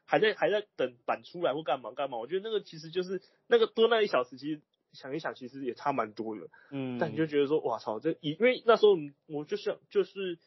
[0.04, 4.60] 还在还在等版出来或干嘛干嘛，我觉得那个其实就是那个多那一小时其实。
[4.92, 10.38] 想一想，其实也差蛮多的，嗯，但你就觉得说，哇操，这因为那时候我就像就是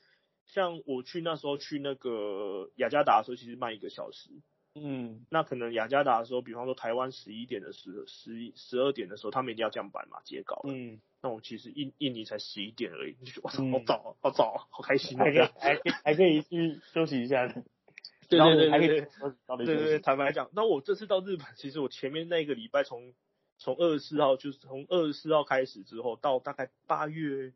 [0.45, 4.29] 像我去那时候去那个雅加达的时候，其实慢一个小时，
[4.75, 17.47] 嗯，那可能雅加达的时候，比方说台湾十一点的时十一十二点的时候，他们一定要降班嘛，截稿，嗯，那我其实印印尼才十一点而已，就哇操，好早，好早，好开心，还可以还可以还可以去休息一下，
[18.29, 18.69] 对对
[19.65, 23.13] 对对，坦白讲，那我这次到日本，其实我前面那个礼拜从
[23.59, 27.53] 从二十四号就是从二十四号开始之后，到大概八月，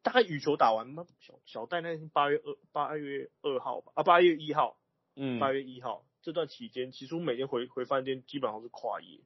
[0.00, 1.04] 大概羽球打完吗？
[1.18, 4.78] 小小戴那天八月二八月二号吧，啊八月一号，
[5.16, 9.20] 嗯，八月一号这段期间，其实我每天回回饭店基本上是跨夜，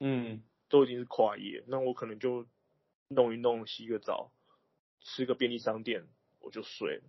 [0.00, 1.62] 嗯，都已经是跨夜。
[1.68, 2.46] 那我可能就
[3.08, 4.32] 弄一弄，洗个澡，
[5.02, 6.08] 吃个便利商店，
[6.40, 7.02] 我就睡了。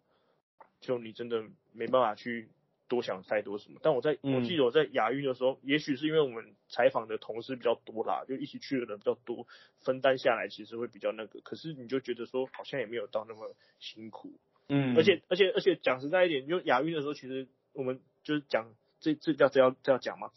[0.81, 2.51] 就你真的没办法去。
[2.89, 3.79] 多想太多什么？
[3.81, 9.47] 但我在我记得我在亚运的时候，也许是因为我们采访的同事比较多啦，就一起去的人比较多，
[9.79, 11.39] 分担下来其实会比较那个。
[11.39, 14.33] 可是你就觉得说，好像也没有到那么辛苦。
[14.67, 20.31] 嗯，而且而且而且讲实在一点，就亚运的时候，其实我们就是讲这这要这要这要讲吗？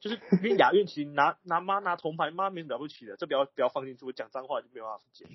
[0.00, 5.28] 就是因为亚运其实拿拿妈拿铜牌妈没什么了不起的，这不要不要放进去，我讲脏话就没有办法讲。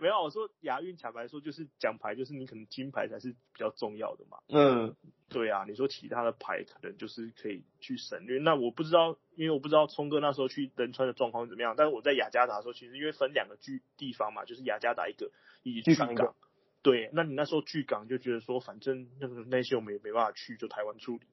[0.00, 4.38] 没有，我说亚运坦白说就是奖牌，就是你可能金牌才是比较重要的嘛。
[4.48, 4.96] 嗯，
[5.28, 8.38] 对啊，你说其他的牌可能就是可以去省略。
[8.38, 11.74] 那我不知道，因为我不知道聪哥那时候去仁川的状况怎么样。
[11.76, 15.30] 但是我在雅加达的时候，其实因为分两个巨地方嘛，就是雅加达一个
[15.62, 16.34] 以及巨港。
[16.82, 21.26] 对，那你那时候巨港就觉得说，反正那个那些我们也没办法去，就台湾处理，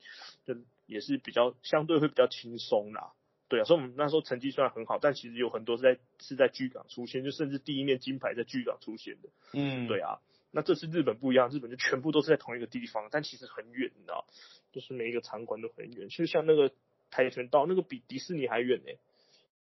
[0.45, 3.13] 就也是比较相对会比较轻松啦。
[3.53, 9.29] 对啊，所以我们那时候成绩虽然很好，但其实有很多是在是在巨港出现，就甚至第一面金牌在巨港出现的。
[9.53, 10.17] 嗯，对啊，
[10.49, 14.25] 那这次日本不一样，日本就全部都是在同一个地方，但其实很远，你知道，
[14.71, 16.71] 就是每一个场馆都很远，就像那个
[17.11, 18.81] 跆拳道，那个比迪士尼还远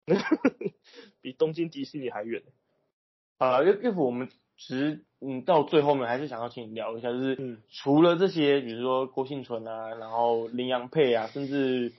[0.05, 0.15] 呢，
[1.19, 2.43] 比东京迪士尼还远。
[3.39, 11.91] 啊，岳岳父，我们其实嗯到最后面还是想要请你聊一下，就是嗯除了这些，比如说郭幸存啊，然后林洋配啊，甚至。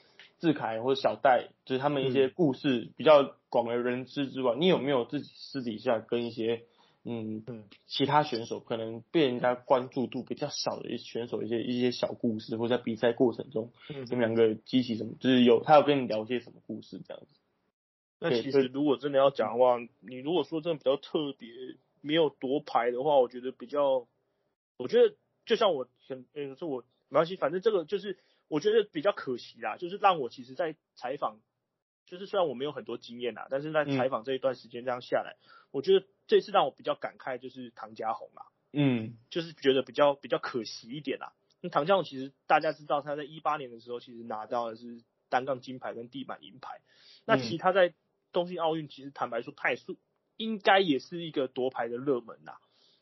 [0.43, 6.65] 志凯或者小戴，就是他们一些故事比较广为人知之外，你有没有自己私底下跟一些
[7.05, 15.13] 嗯嗯其他选手可能被人家关注度比较少的一些选手一些一些小故事，或者在比赛过程中，你们两个激起什么？
[15.21, 17.39] 就是有他有跟你聊些什么故事这样子？
[18.19, 21.51] 那其实如果真的要讲的话，你如果说真的比较特别
[22.01, 24.09] 没有夺牌的话，我觉得比较，
[24.77, 25.15] 我觉得
[25.47, 28.19] 就像我很嗯是我没关系，反正这个就是。
[28.53, 31.41] 我觉得比较可惜啦，就是让我其实，在采访，
[32.05, 35.37] 就是虽然我没有很多经验啦，但是在采访这一段时间这样下来，
[35.71, 38.45] 我觉得这次让我比较感慨就是唐家红啦，
[38.75, 41.33] 嗯，就是觉得比较比较可惜一点啦。
[41.63, 46.83] 那唐家红其实大家知道他在一八年的时候其实拿到的是单杠金牌跟地板银牌，
[47.25, 47.95] 那其他在
[48.33, 49.97] 东京奥运其实坦白说他也是
[50.37, 52.53] 应该也是一个夺牌的热门呐，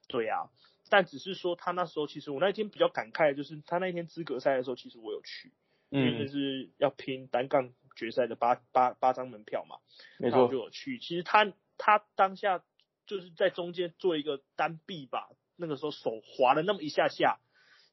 [0.06, 0.48] 对呀。
[0.90, 5.52] 但只是说，他那时候其实我那一天比较感慨的，就是他那一天资格赛的时候，其实我有去，
[5.88, 9.76] 因为那是要拼单杠决赛的八八八张门票嘛，
[10.18, 10.98] 没错，就有去。
[10.98, 12.62] 其实他他当下
[13.06, 17.38] 就是在中间做一个单臂吧，那个时候手滑了那么一下下，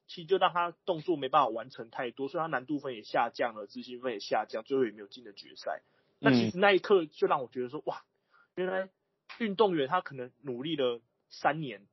[0.08, 5.82] 其实就让他动作没办法完成太多，所以他难度分也下降了，自信分也下降，最后也没有进的决赛。
[6.18, 8.02] 那其实那一刻就让我觉得说，哇，
[8.56, 8.88] 原来
[9.38, 11.86] 运动员他可能努力了三年。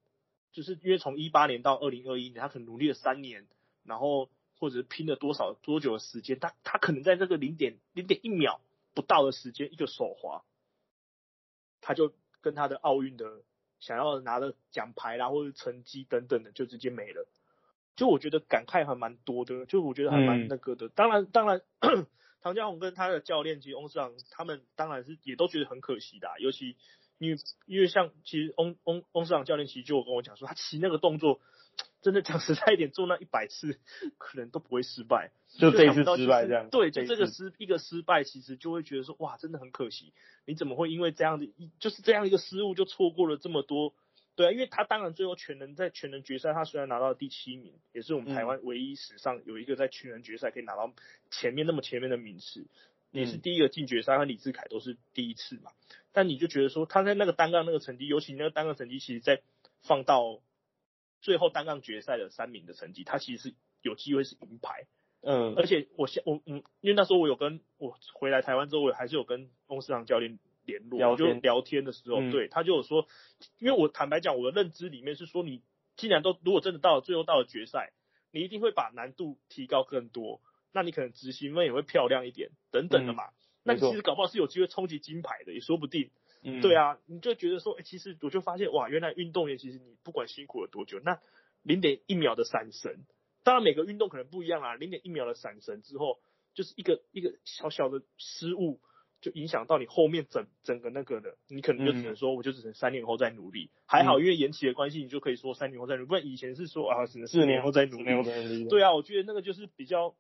[0.56, 3.46] 就是因为从一八年到二零二一年，他可能努力了三年，
[3.84, 8.62] 然后或者拼了多少多久的时间，他他可能在这个零点零点一秒
[8.94, 10.46] 不到的时间，一个手滑，
[11.82, 13.42] 他就跟他的奥运的
[13.82, 17.28] 想要拿的奖牌啦或者成绩等等的就直接没了。
[17.98, 20.88] 就我觉得感慨还蛮多的，就我觉得还蛮那个的。
[20.88, 21.62] 当然当然，
[22.40, 26.78] 唐家宏跟他的教练及翁市长他们当然是也都觉得很可惜的，尤其。
[27.18, 31.40] 因为因为像其实翁翁翁市长教练其实就跟我讲说，他骑那个动作
[32.02, 33.80] 真的讲实在一点，做那一百次
[34.18, 36.70] 可能都不会失败，就这一次失败这样。
[36.70, 40.14] 对，就这个失一个失败，其实就会觉得说，哇，真的很可惜，
[40.46, 43.94] 你怎么会因为这样的一就是这样一个失误就错过了这么多？
[44.36, 50.94] 对啊，因为他当然最后全能在全能决赛，他虽然拿到了第七名，也是我们台湾唯一史上有一个在全能决赛可以拿到
[51.32, 52.68] 前面那么前面的名次，
[53.12, 55.72] 也是嗯第一个进决赛，和李志凯都是第一次嘛。
[56.16, 59.42] 但你就觉得说他在那个单杠那个成绩，尤其那个单杠成绩，其实在
[59.82, 60.40] 放到
[61.20, 64.88] 最后单杠决赛的三名的成绩，他其实是有机会是银牌。
[65.22, 73.10] 嗯而且我现我嗯，因为那时候我有跟我回来台湾之后，我还是有跟翁世航教练联络，就聊天的时候，嗯对他就有说，
[73.60, 75.64] 因为我坦白讲，我的认知里面是说，你
[75.98, 77.92] 既然都如果真的到了最后到了决赛，
[78.32, 80.40] 你一定会把难度提高更多，
[80.72, 83.26] 那你可能执行分也会漂亮一点，等等的嘛。
[83.26, 83.35] 嗯
[83.74, 86.12] 没错其实搞不好是有机会冲击金牌的，也说不定。
[86.48, 91.20] 嗯对啊，你就觉得说，哎、其实我就发现，哇，原来运动员其实你不管辛苦了多久，那
[91.64, 93.08] 零点一秒的闪神，
[93.44, 96.20] 当然每个运动可能不一样啦，零点一秒的闪神之后，
[96.54, 98.80] 就是一个一个小小的失误，
[99.22, 103.72] 就影响到你后面整整个那个的，你可能就只能说，我就只能三年后再努力。
[103.88, 107.72] 还好，嗯因为延期的关系，你就可以说三年后再努力，不然以前是说啊，只能四年后。
[107.72, 108.68] 再努力。
[108.70, 110.16] 对啊，我觉得那个就是比较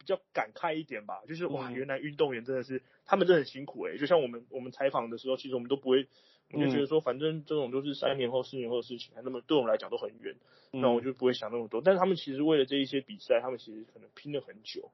[0.00, 6.08] 比较感慨一点吧，就是哇，嗯原来运动员真的是他们真的很辛苦诶、就像我们我们采访的时候，其实我们都不会，
[6.52, 10.34] 我们就觉得说，反正这种都是三年后、四年后的事情，那么对我们来讲都很远，
[10.72, 11.82] 嗯，那我就不会想那么多。
[11.84, 14.90] 但是他们其实为了这一些比赛，他们其实可能拼了很久，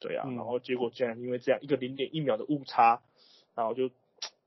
[0.00, 3.02] 对啊，嗯然后结果竟然因为这样一个零点一秒的误差，
[3.54, 3.90] 然后就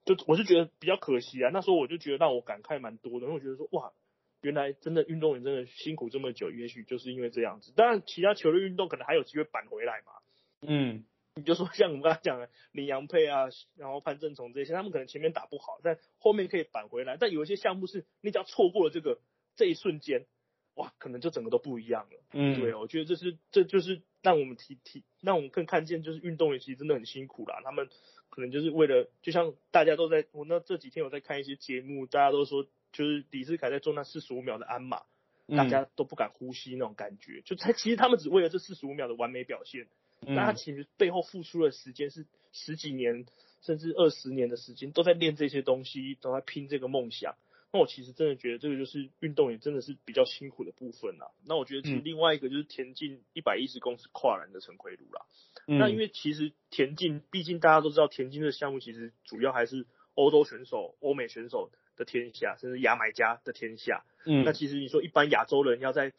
[0.06, 1.52] 就我是觉得比较可惜啊。
[1.54, 3.94] 那时候我就觉得让我感慨蛮多的，因为我觉得说哇。
[4.42, 7.74] 原来真的运动员真的辛苦这么久，也许就是因为这样子。
[7.76, 10.14] 当然，其他球类运动可能还有机会扳回来嘛。
[10.62, 13.46] 嗯你就说像我们刚才讲的林阳佩啊，
[13.78, 17.16] 然后潘正从这些，他们可能前面打不好，但后面可以扳回来。
[17.18, 19.22] 但有一些项目是你只要错过了这个
[19.56, 20.26] 这一瞬间，
[20.74, 22.20] 哇，可能就整个都不一样了。
[22.34, 27.62] 嗯，对，我觉得这是这就是让我们提提，让我们更看见，就是运动员其实真的很辛苦啦。
[27.64, 27.88] 他们
[28.30, 35.04] 可能就是为了，就像大家都在，我那这几天有在看一些节目，大家都说，就是李世凯在做那四十五秒的鞍马，
[35.48, 39.88] 嗯大家都不敢呼吸那种感觉，就他其实他们只为了这四十五秒的完美表现。
[40.22, 43.26] 嗯，但他其实背后付出的时间是十几年
[43.62, 47.36] 甚至二十年的时间，都在练这些东西，都在拼这个梦想。
[47.72, 51.32] 那我其实真的觉得这个就是运动员真的是比较辛苦的部分啦。
[51.46, 55.26] 那我觉得其实嗯另外一个就是田径一百一十公尺跨栏的陈奎儒啦。
[55.68, 59.86] 嗯那因为其实田径，毕竟大家都知道田径这个项目其实主要还是
[60.16, 64.04] 欧洲选手、欧美选手的天下，甚至牙买加的天下。
[64.26, 66.14] 嗯那其实你说一般亚洲人要在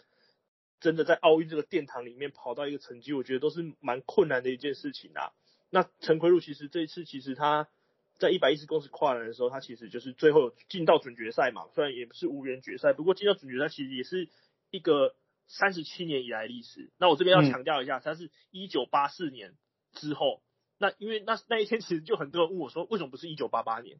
[0.80, 5.32] 真的在奥运这个殿堂里面跑到一个成绩，我觉得都是蛮困难的一件事情啊。
[5.70, 7.68] 那陈奎儒其实这一次其实他
[8.18, 14.28] 在一百一十公尺跨栏的时候，他其实就是最后进到准决赛嘛，虽然也不是无缘决赛，不过进到准决赛其实也是
[14.70, 15.14] 一个
[15.46, 16.90] 三十七年以来历史。
[16.98, 19.54] 那我这边要嗯强调一下，他是一九八四年
[19.92, 20.42] 之后，
[20.78, 23.98] 那因为那那一天其实就很多人问我说，为什么不是一九八八年？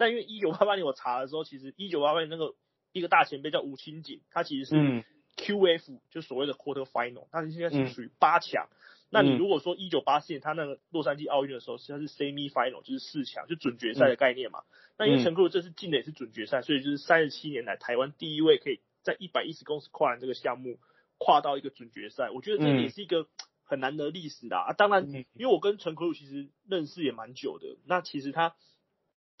[0.00, 2.54] 但因为一九八八年我查的时候，其实一九八八年那个
[2.92, 5.04] 一个大前辈叫吴清景，他其实是嗯。
[5.36, 7.88] QF，就所谓的 Quarter Final，他现在是嗯。
[7.88, 8.68] 属于八强。
[9.10, 9.38] 那你嗯。
[9.38, 14.62] 如果说一九八四年他那个洛杉矶奥运的时候，实际上是 Semi Final，就是四强，就准决赛的概念嘛。
[14.98, 15.22] 那因为嗯。
[15.22, 20.78] 陈克这次进的也是准决赛，所以就是三十七年来台湾第一位可以在一百一十公尺跨栏这个项目
[21.18, 22.80] 跨到一个准决赛，我觉得这嗯。
[22.82, 23.28] 也是一个
[23.64, 24.64] 很难得的历史啦。
[24.68, 25.26] 啊，当然，嗯。
[25.34, 28.54] 因为我跟陈可鲁其实认识也蛮久的，那其实他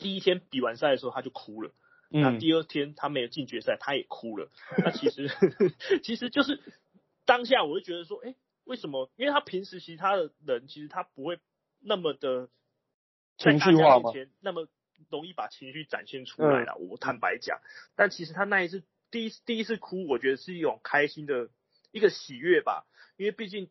[0.00, 1.70] 第一天比完赛的时候他就哭了。
[2.08, 4.50] 那嗯第二天他没有进决赛，他也哭了。
[4.78, 5.30] 那其实
[6.02, 6.60] 其实就是
[7.24, 8.34] 当下我就觉得说，哎、
[8.64, 9.10] 为什么？
[9.16, 11.38] 因为他平时其他的人其实他不会
[11.80, 12.48] 那么的
[13.36, 14.66] 情绪化吗那么
[15.08, 16.74] 容易把情绪展现出来了。
[16.76, 17.60] 我坦白讲，
[17.94, 21.48] 但其实他那一次第一第一次哭，我觉得是一种开心的
[21.92, 22.86] 一个喜悦吧，
[23.16, 23.70] 因为毕竟。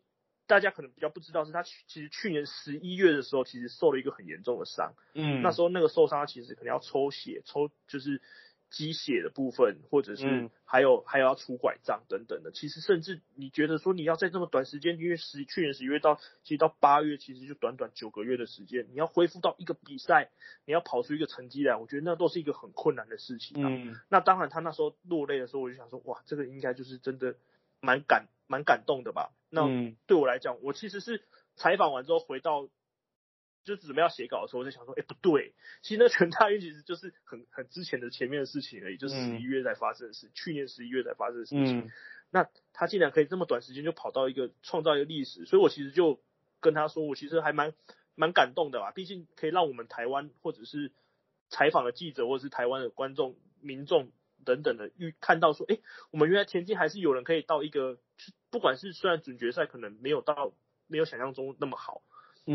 [0.50, 4.94] 大家可能比较不知道，是他去其实去年十一月的时候，其实受了一个很严重的伤。
[5.14, 8.20] 嗯，那时候那个受伤，其实可能要抽血，抽就是
[8.68, 12.50] 积血的部分，或者是嗯还有、还有要出拐杖等等的。
[12.50, 20.30] 其实甚至你觉得说你要在这么短时间，因为十去年十一月到其实到八月，其实就短短九个月的时间，你要恢复到一个比赛，
[20.66, 23.68] 你要跑出一个成绩来，我觉得那都是一个很困难的事情啊。
[23.70, 27.36] 嗯那当然，他那时候落泪的时候，我就想说，哇，这个应该就是真的
[27.80, 29.30] 蛮感蛮感动的吧？
[29.48, 31.24] 那嗯对我来讲，我其实是
[31.54, 32.68] 采访完之后回到，
[33.62, 41.78] 就准备要写稿的时候，我就想说，哎、不对，其实那陈大运其实就是很很之前的前面的事情而已，就是嗯十一月才发生的事，去年十一月才发生的事情。
[41.78, 41.90] 嗯
[42.32, 46.20] 那他竟然可以这么短时间就跑到一个创造一个历史，所以我其实就
[46.60, 47.74] 跟他说，我其实还蛮
[48.14, 50.92] 蛮感动的吧，毕竟可以让我们台湾或者是
[51.48, 54.12] 采访的记者或者是台湾的观众民众
[54.44, 55.78] 等等的预看到说，哎，
[56.10, 57.98] 我们原来田径还是有人可以到一个，
[58.50, 60.52] 不管是虽然准决赛可能没有到
[60.86, 62.02] 没有想象中那么好，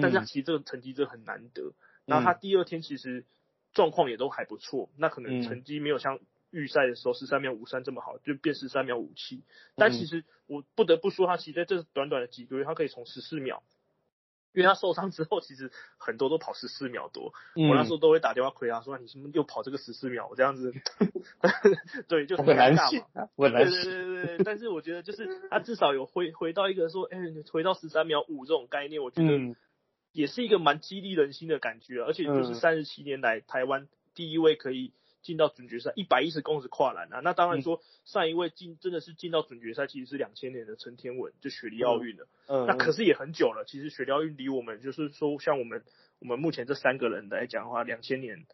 [0.02, 1.74] 但是他其实这个成绩真的很难得。
[2.06, 3.26] 然后他第二天其实
[3.74, 6.20] 状况也都还不错，那可能成绩没有像
[6.52, 9.44] 预赛的时候十三秒五三这么好，就变十三秒五七。
[9.76, 13.64] 但其实我不得不说，他其实在这短短的几个月，他可以从十四秒。
[14.56, 17.34] 因为他受伤之后，其实很多都跑十四秒多。
[17.56, 20.28] 我那时候都会打电话亏他，说你是不是又跑这个十四秒？
[20.30, 20.74] 我这样子，
[22.08, 22.84] 对，就很难嘛。
[23.38, 24.44] 很难对对对对。
[24.44, 27.18] 但是我觉得，就是他至少有回回到一个说，哎，
[27.52, 29.56] 回到十三秒五这种概念，我觉得
[30.12, 32.02] 也是一个蛮激励人心的感觉。
[32.02, 34.94] 而且就是三十七年来台湾第一位可以。
[35.26, 37.20] 进到准决赛，一百一十公尺跨栏啊！
[37.24, 42.28] 那当然说上一位进真的是进到准决赛，其实是两千年的陈天文，就雪梨奥运的。
[42.46, 43.66] 嗯，那可是也很久了。
[43.66, 45.84] 其实雪梨奥运离我们就是说，像我们
[46.20, 48.46] 我们目前这三个人来讲的话，两千年，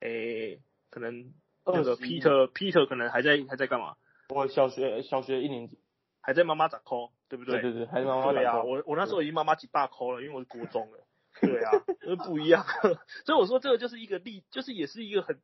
[0.00, 1.34] 诶，可能
[1.66, 3.96] 那个 Peter Peter 可能还在还在干嘛？
[4.30, 5.78] 我小学小学一年级，
[6.22, 7.60] 还在妈妈咋抠，对不对？
[7.60, 11.06] 对对对，还在妈妈对啊，我我那时候已经妈妈几大抠了，因为我是国中了。
[11.42, 11.70] 对啊，
[12.06, 12.64] 那不一样。
[13.26, 15.38] 所以我说这个就是一个例，就是也是一个很。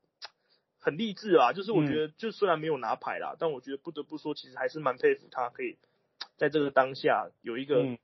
[0.81, 1.53] 很励志啊！
[1.53, 5.77] 就是我觉得，就虽然没有拿牌啦，但我觉得不得不说，其实还是蛮佩服他，可以
[6.37, 7.99] 在这个当下有一个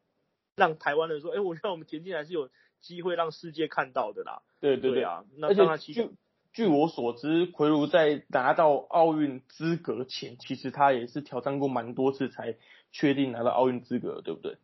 [0.55, 2.51] 让台湾人说，哎，我觉得我们田径还是有
[2.81, 4.43] 机会让世界看到的啦。
[4.61, 5.25] 对对对啊！
[5.37, 6.11] 那当然，据
[6.53, 12.57] 据我所知，奎如在拿到奥运资格前，其实他也是挑战过蛮多次才
[12.93, 14.57] 确定拿到奥运资格，对不对？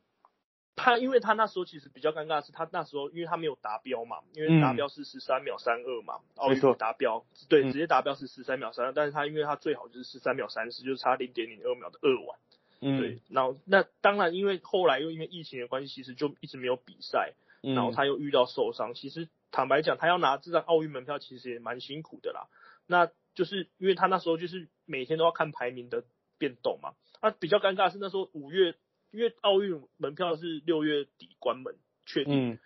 [0.75, 12.39] 他因为他那时候其实比较尴尬的是，他那时候因为他没有达标嘛，因为达标是十三秒三二嘛，奥运达标，对，直接达标是十三秒三二，但是他因为他最好就是十三秒三十，就是差零点零二秒的二完，
[12.81, 22.49] 嗯，对，然后那当然因为后来又因为疫情的关系，其实就一直没有比赛，然后他又遇到受伤，其实坦白讲，他要拿这张奥运门票其实也蛮辛苦的啦，
[22.87, 26.05] 那就是因为他那时候就是每天都要看排名的
[26.39, 28.75] 变动嘛，那比较尴尬是那时候五月。
[29.13, 32.59] 因为奥运门票是六月底关门确定，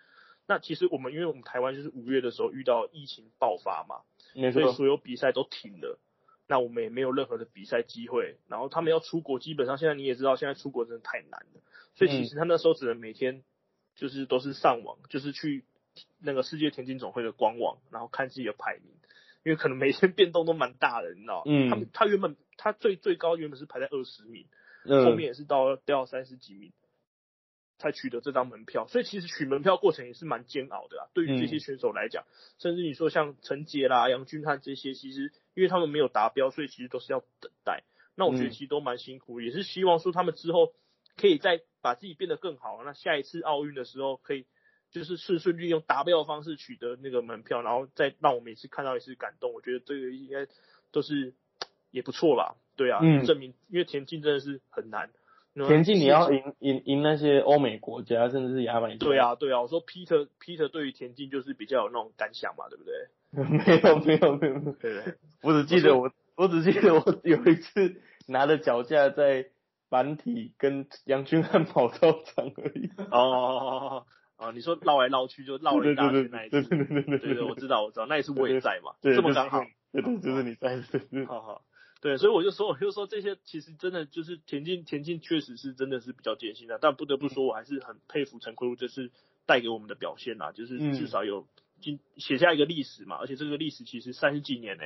[0.47, 4.01] 那其实我们因为我们台湾就是五月的时候遇到疫情爆发嘛，
[4.53, 5.99] 所以所有比赛都停了，
[6.47, 8.37] 那我们也没有任何的比赛机会。
[8.47, 11.61] 然后他们要出国，基本上现在你也知道，现在出国真的太难了，
[11.95, 13.43] 所以其实他那时候只能每天
[13.95, 15.65] 就是都是上网，就是去
[16.19, 18.93] 那个世界田径总会的官网，然后看自己的排名，
[19.43, 24.47] 因为可能每天变动都蛮大的，你知道嗯，他们他原本他最最高原本是排在二十名。
[24.87, 26.71] 后面也是到掉三十几名
[27.77, 31.03] 才取得这张门票，所以其实取门票过程也是蛮煎熬的啊。
[31.13, 32.25] 对于这些选手来讲，
[32.57, 37.83] 甚至你说像陈杰啦、杨俊汉这些，其实因为他们没有达标，所以其实都是要等待。
[38.15, 40.73] 那我觉得其实都蛮辛苦，也是希望说他们之后
[41.17, 42.81] 可以再把自己变得更好。
[42.83, 44.47] 那下一次奥运的时候，可以
[44.89, 49.53] 就是顺顺利用达标的方式取得那个门票，然后再让我们一次看到一次感动。
[49.53, 50.47] 我觉得这个应该
[50.91, 51.35] 都是
[51.91, 52.55] 也不错吧。
[52.77, 55.09] 对啊，证明因为田径真的是很难。
[55.67, 58.95] 田径你要赢赢赢那些欧美国家，甚至是亚美。
[58.97, 62.93] 对啊，对啊，我说 Peter Peter 对于田径就是比较有那种感想嘛，对不对？
[63.33, 69.47] 没有没有没有，对我只记得我我只记得我有一次拿着脚架在
[69.89, 72.91] 板体跟杨俊汉跑操场而已。
[73.09, 74.05] 哦哦哦
[74.37, 80.79] 哦，你说绕来绕去就绕了一大圈那一次，对对对对对对，我知道我知道，那一次我也在嘛，这么刚好，对对，就是你在，
[81.25, 81.61] 好好。
[81.99, 86.77] 对，所以我就说，我就说这些其实真的就是田径，田径确实是真的是比较艰辛的。
[86.79, 89.09] 但不得不说，我还是很佩服陈坤如这次
[89.47, 91.47] 带给我们的表现啦，就是至少有
[91.81, 93.15] 进写下一个历史嘛。
[93.15, 94.83] 而且这个历史其实三十几年呢，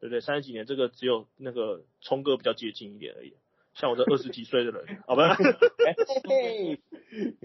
[0.00, 0.22] 对不对？
[0.22, 3.34] 三十几年，这个只有那个聪哥比较接近一点而已。
[3.74, 5.36] 像我这二十几岁的人，好吧？
[5.86, 5.94] 哎，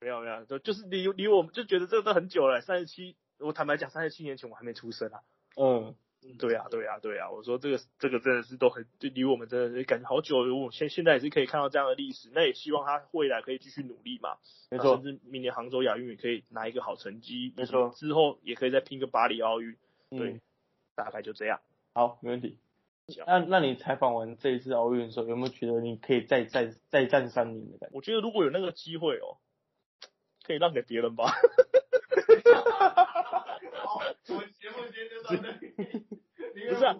[0.00, 2.60] 没有没有，就就是离离我们就觉得这个都很久了。
[2.62, 5.20] 三十七，我坦白讲，三十七年前我还没出生啊。
[5.56, 5.94] 嗯。
[6.38, 7.30] 对呀，对呀，对呀！
[7.30, 10.38] 我说这个这个真的是都很，就离我们真的是感觉好久。
[10.54, 14.36] 我现现在也是可以看到这样的历史，那也希望他未来可以继续努力嘛。
[14.70, 17.52] 没错，甚至明年杭州亚运也可以拿一个好成绩。
[17.56, 19.76] 没错，之后也可以再拼个巴黎奥运。
[20.10, 20.40] 对，
[20.94, 21.60] 大概就这样。
[21.94, 22.58] 好，没问题。
[23.26, 27.96] 那那你采访完这一次奥运的时候，有没有觉得你可以再再再战三年的感觉？
[27.96, 29.38] 我觉得如果有那个机会哦，
[30.44, 31.32] 可以让给别人吧。
[33.28, 35.74] 好，我们节目今天就到这里。
[36.68, 36.96] 不是啊，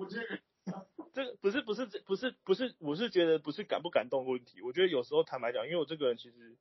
[1.12, 4.60] 这个不是不是不是不是，我是觉得不是感不感动的问题。
[4.62, 6.56] 我觉得有时候坦白讲，因为我这个人其实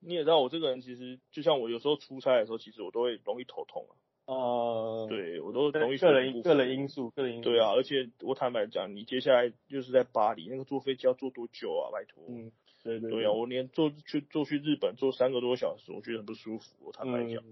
[0.00, 3.94] 你也知道，我这个人其实就像我有时候出差的时候，其实我都会容易头痛啊。
[4.26, 7.50] 呃，对我都容易个人个人因素，个人因素。
[7.50, 11.90] 对啊，而且我坦白讲，你接下来就是在巴黎，那个坐飞机要坐多久啊？
[11.92, 12.22] 拜托。
[12.28, 12.52] 嗯，
[12.84, 13.10] 对对。
[13.10, 16.76] 对啊，我连坐去坐去日本坐三个多小时，我觉得很不舒服。
[16.80, 17.42] 我坦白讲，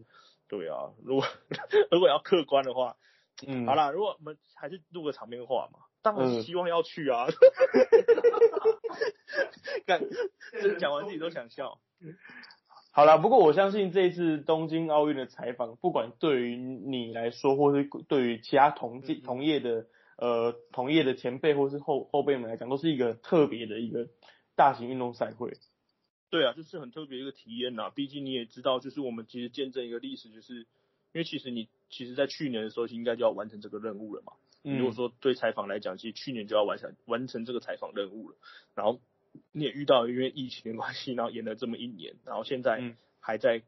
[0.48, 1.24] 对啊，如果
[1.90, 2.96] 如果要客观的话。
[3.46, 7.26] 嗯，好啦，如果我们还是录个场面话嘛，当然是希望要去啊。
[9.84, 10.00] 干，
[10.62, 11.78] 这讲完自己都想笑。
[12.92, 19.84] 好啦，不过我相信这一次东京奥运的采访，不管对于你来说，或是对于其他同届同业的
[20.16, 24.08] 呃同业的前辈或是后后辈们来讲，都是一个特别的一个
[24.56, 25.58] 大型运动赛会。
[26.36, 27.88] 对啊，就是很特别一个体验呐。
[27.88, 30.66] 毕竟你也知道，就是我们其实见证一个历史，就是因
[31.14, 34.34] 为其实你其实在去年的时候应该就要完成这个任务了嘛。
[34.62, 38.36] 如果说对采访来讲，其实去年就要完成完成这个采访任务了。
[38.74, 39.00] 然后
[39.50, 43.62] 你也遇到因为疫情的关系，然后延了这么一年，然后现在还在，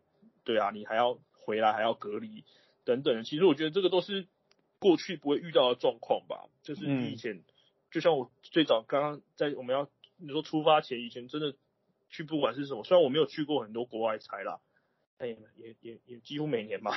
[0.44, 2.44] 对啊，你还要回来，还要隔离
[2.84, 3.24] 等等。
[3.24, 4.26] 其实我觉得这个都是
[4.78, 6.50] 过去不会遇到的状况吧。
[6.62, 7.42] 就是以前，
[7.90, 9.88] 就像我最早刚刚在我们要
[10.18, 11.54] 你说出发前以前真的。
[12.08, 14.60] 去不管是什么，虽然我没有去过很多国外采啦，
[15.16, 16.92] 但也也也也几乎每年嘛，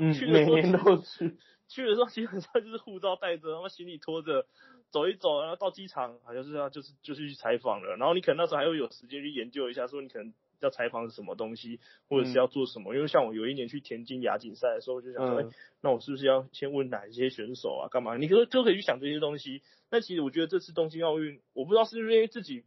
[0.00, 1.36] 嗯， 每年都去。
[1.68, 4.46] 去的时候基本上就是护照带着，然后行李拖着，
[4.92, 7.96] 走一走，然后到机场好像是要就是就是去采访了。
[7.96, 12.94] 然后你可能那时候还会有时间去研究一下，说你可能要采访什么东西，或者是要做什么。
[12.94, 15.46] 因为像我有一年去田径亚锦赛的时候，就想说，哎，
[15.82, 18.16] 那我是不是要先问哪一些选手啊，干嘛？
[18.16, 19.60] 你可都可以去想这些东西。
[19.90, 22.64] 那其实我觉得这次东京奥运，我不知道是不是因为自己。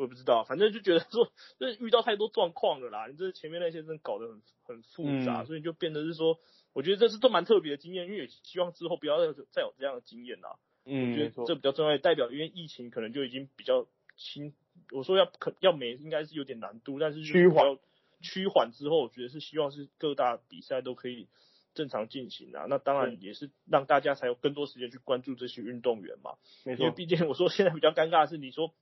[0.00, 3.06] 我不知道，反正就觉得说，就是遇到太多状况了啦。
[3.06, 6.40] 你这前面那些真的搞得很很复杂，所以就变得是说，
[6.72, 10.56] 我觉得这是都蛮特别的经验，因为希望之后不要再再有这样的经验啦。
[10.86, 13.86] 嗯，我觉得这比较重要，代表因为疫情可能就已经比较
[14.16, 14.54] 轻。
[14.90, 17.76] 我说要可要没应该是有点难度，但是趋缓
[18.22, 21.28] 趋缓之后，我觉得是希望是各大比赛都可以
[21.74, 22.64] 正常进行啊。
[22.70, 26.38] 那当然也是让大家才有更多时间去关注这些运动员嘛。
[26.64, 28.72] 没错，因为毕竟我说现在比较尴尬的是，你说。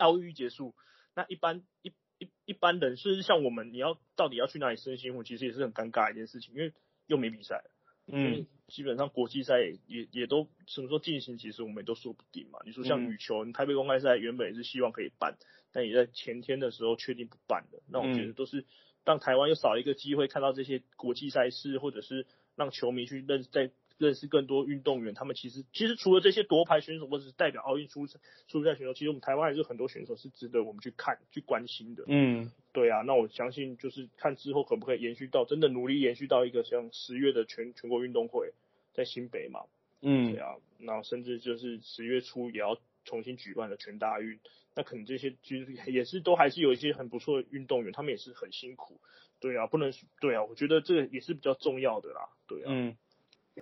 [0.00, 0.74] 奥运结束，
[1.14, 6.72] 那一般一一一般人，甚至像我们，你要到底要去哪里申新其实也是很尴尬一件事情，因为
[7.06, 7.62] 又没比赛，
[8.06, 12.58] 嗯，基本上国际赛也也都什么时候进行，其实我们也都说不定嘛。
[12.64, 15.36] 你说像羽球，台北公开赛原本也是希望可以办，
[15.72, 17.82] 但也在前天的时候确定不办了。
[17.88, 18.64] 那我觉得都是
[19.04, 22.26] 让台湾又少一个机会看到这些国际赛事，或者是
[22.56, 23.70] 让球迷去认在。
[24.00, 28.06] 认识更多运动员，他们其实其实除了这些夺牌选手或者是代表奥运出
[28.48, 32.04] 出赛选手，其实我们台湾还是很多选手是值得我们去看去关心的。
[32.06, 38.54] 嗯，对啊，那我相信就是看之后可不可以延续到真的努力延续到一个像十月的全全国运动会
[38.94, 39.60] 在新北嘛。
[40.00, 44.40] 嗯，对啊，那甚至就是十月初也要重新举办的全大运，
[44.74, 48.98] 那可能这些其实也是都还是有一些很不错的运动员，他们也是很辛苦。
[49.40, 49.92] 对啊，不能
[50.22, 52.30] 对啊，我觉得这个也是比较重要的啦。
[52.48, 52.64] 对啊。
[52.68, 52.96] 嗯。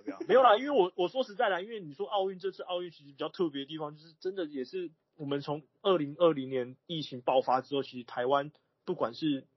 [0.27, 8.51] 没有啦，因为我我说实在的，因为你说奥运这次奥运其实比较特别的地方，就是真的也是我们从二零二零年疫情爆发之后，其实台湾
[8.85, 9.47] 不管是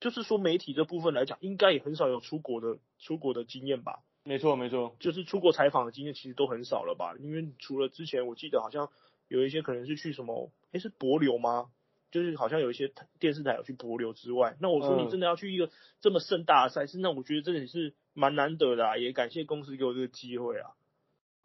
[0.00, 4.02] 就是说媒体这部分来讲，应该也很少有出国的出国的经验吧？
[4.24, 7.14] 没错没错，就是出国采访的经验其实都很少了吧？
[7.18, 8.88] 因为除了之前我记得好像
[9.28, 11.70] 有一些可能是去什么，诶是博流吗？
[12.12, 17.94] 就是好像有一些电视台有去博流之外，那我说你真的要去一个这么盛大的赛事，那我觉得真的是。
[18.14, 20.72] 蛮难得的，也感谢公司给我这个机会啊。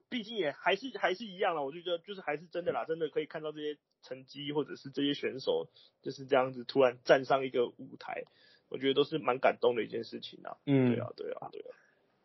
[0.09, 5.70] 毕竟也还是还是一样啦，我就觉得就是还是真的啦，真的可以看到这些成绩或者是这些选手
[6.01, 8.24] 就是这样子突然站上一个舞台，
[8.68, 10.57] 我觉得都是蛮感动的一件事情啊。
[10.65, 11.72] 嗯，对啊，对啊，对啊。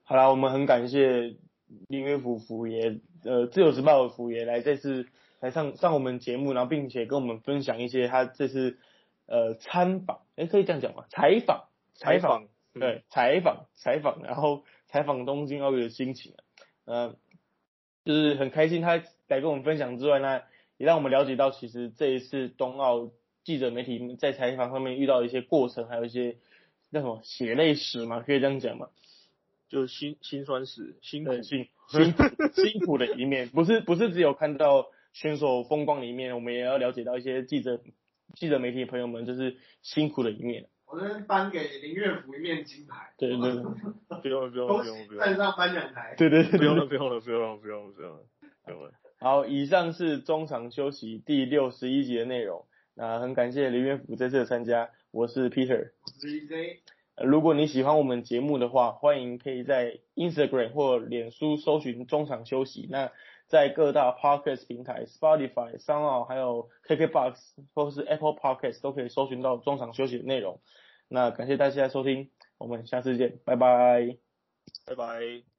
[0.02, 1.36] 好啦，我们很感谢
[1.86, 5.06] 林月福福爷，呃，自由时报的福爷来这次
[5.42, 8.78] 来上上我们节目，然后并且跟我们分享一些他这次
[9.26, 11.04] 呃参访，哎，可以这样讲吗？
[11.10, 11.64] 采访，
[11.94, 12.48] 采访。
[12.74, 16.32] 对，采访采访，然后采访东京奥运的心情，
[16.86, 17.18] 嗯，
[18.02, 20.40] 就是很开心他来跟我们分享之外呢，
[20.78, 23.10] 也让我们了解到其实这一次冬奥
[23.44, 26.38] 记者媒体在采访上面遇到一些过程，还有一些
[26.88, 28.88] 那什么血泪史嘛，可以这样讲嘛，
[29.68, 32.14] 就是辛辛酸史，辛苦辛辛
[32.72, 37.80] 辛苦的一面，不是不是只有看到选手风光的一面，我们也要了解到一些记者
[38.34, 40.68] 记者媒体朋友们就是辛苦的一面。
[40.86, 43.12] 我们颁给林月福一面金牌。
[43.16, 43.52] 对对对，
[44.20, 45.18] 不用不用不用不用。
[45.18, 46.14] 站上颁奖台。
[46.18, 48.24] 对对对，不用了不用了不用了不用了不用了
[48.64, 48.92] 不用了。
[49.18, 52.66] 好，以上是中场休息第六十一集的内容。
[52.94, 55.92] 那很感谢林月福这次的参加，我是 Peter。
[56.02, 56.80] 我是 EJ。
[57.24, 62.86] 如果你喜欢我们节目的话，欢迎可以在 Instagram 或脸书搜寻中场休息。
[62.90, 63.12] 那
[63.52, 67.36] 在各大 Podcast 平台，Spotify、Sound 还有 KKBox
[67.74, 70.62] 或是 Apple Podcast 都可以搜寻到中场休息的内容。
[71.06, 74.16] 那感谢大家收听，我们下次见，拜拜，
[74.86, 75.51] 拜拜。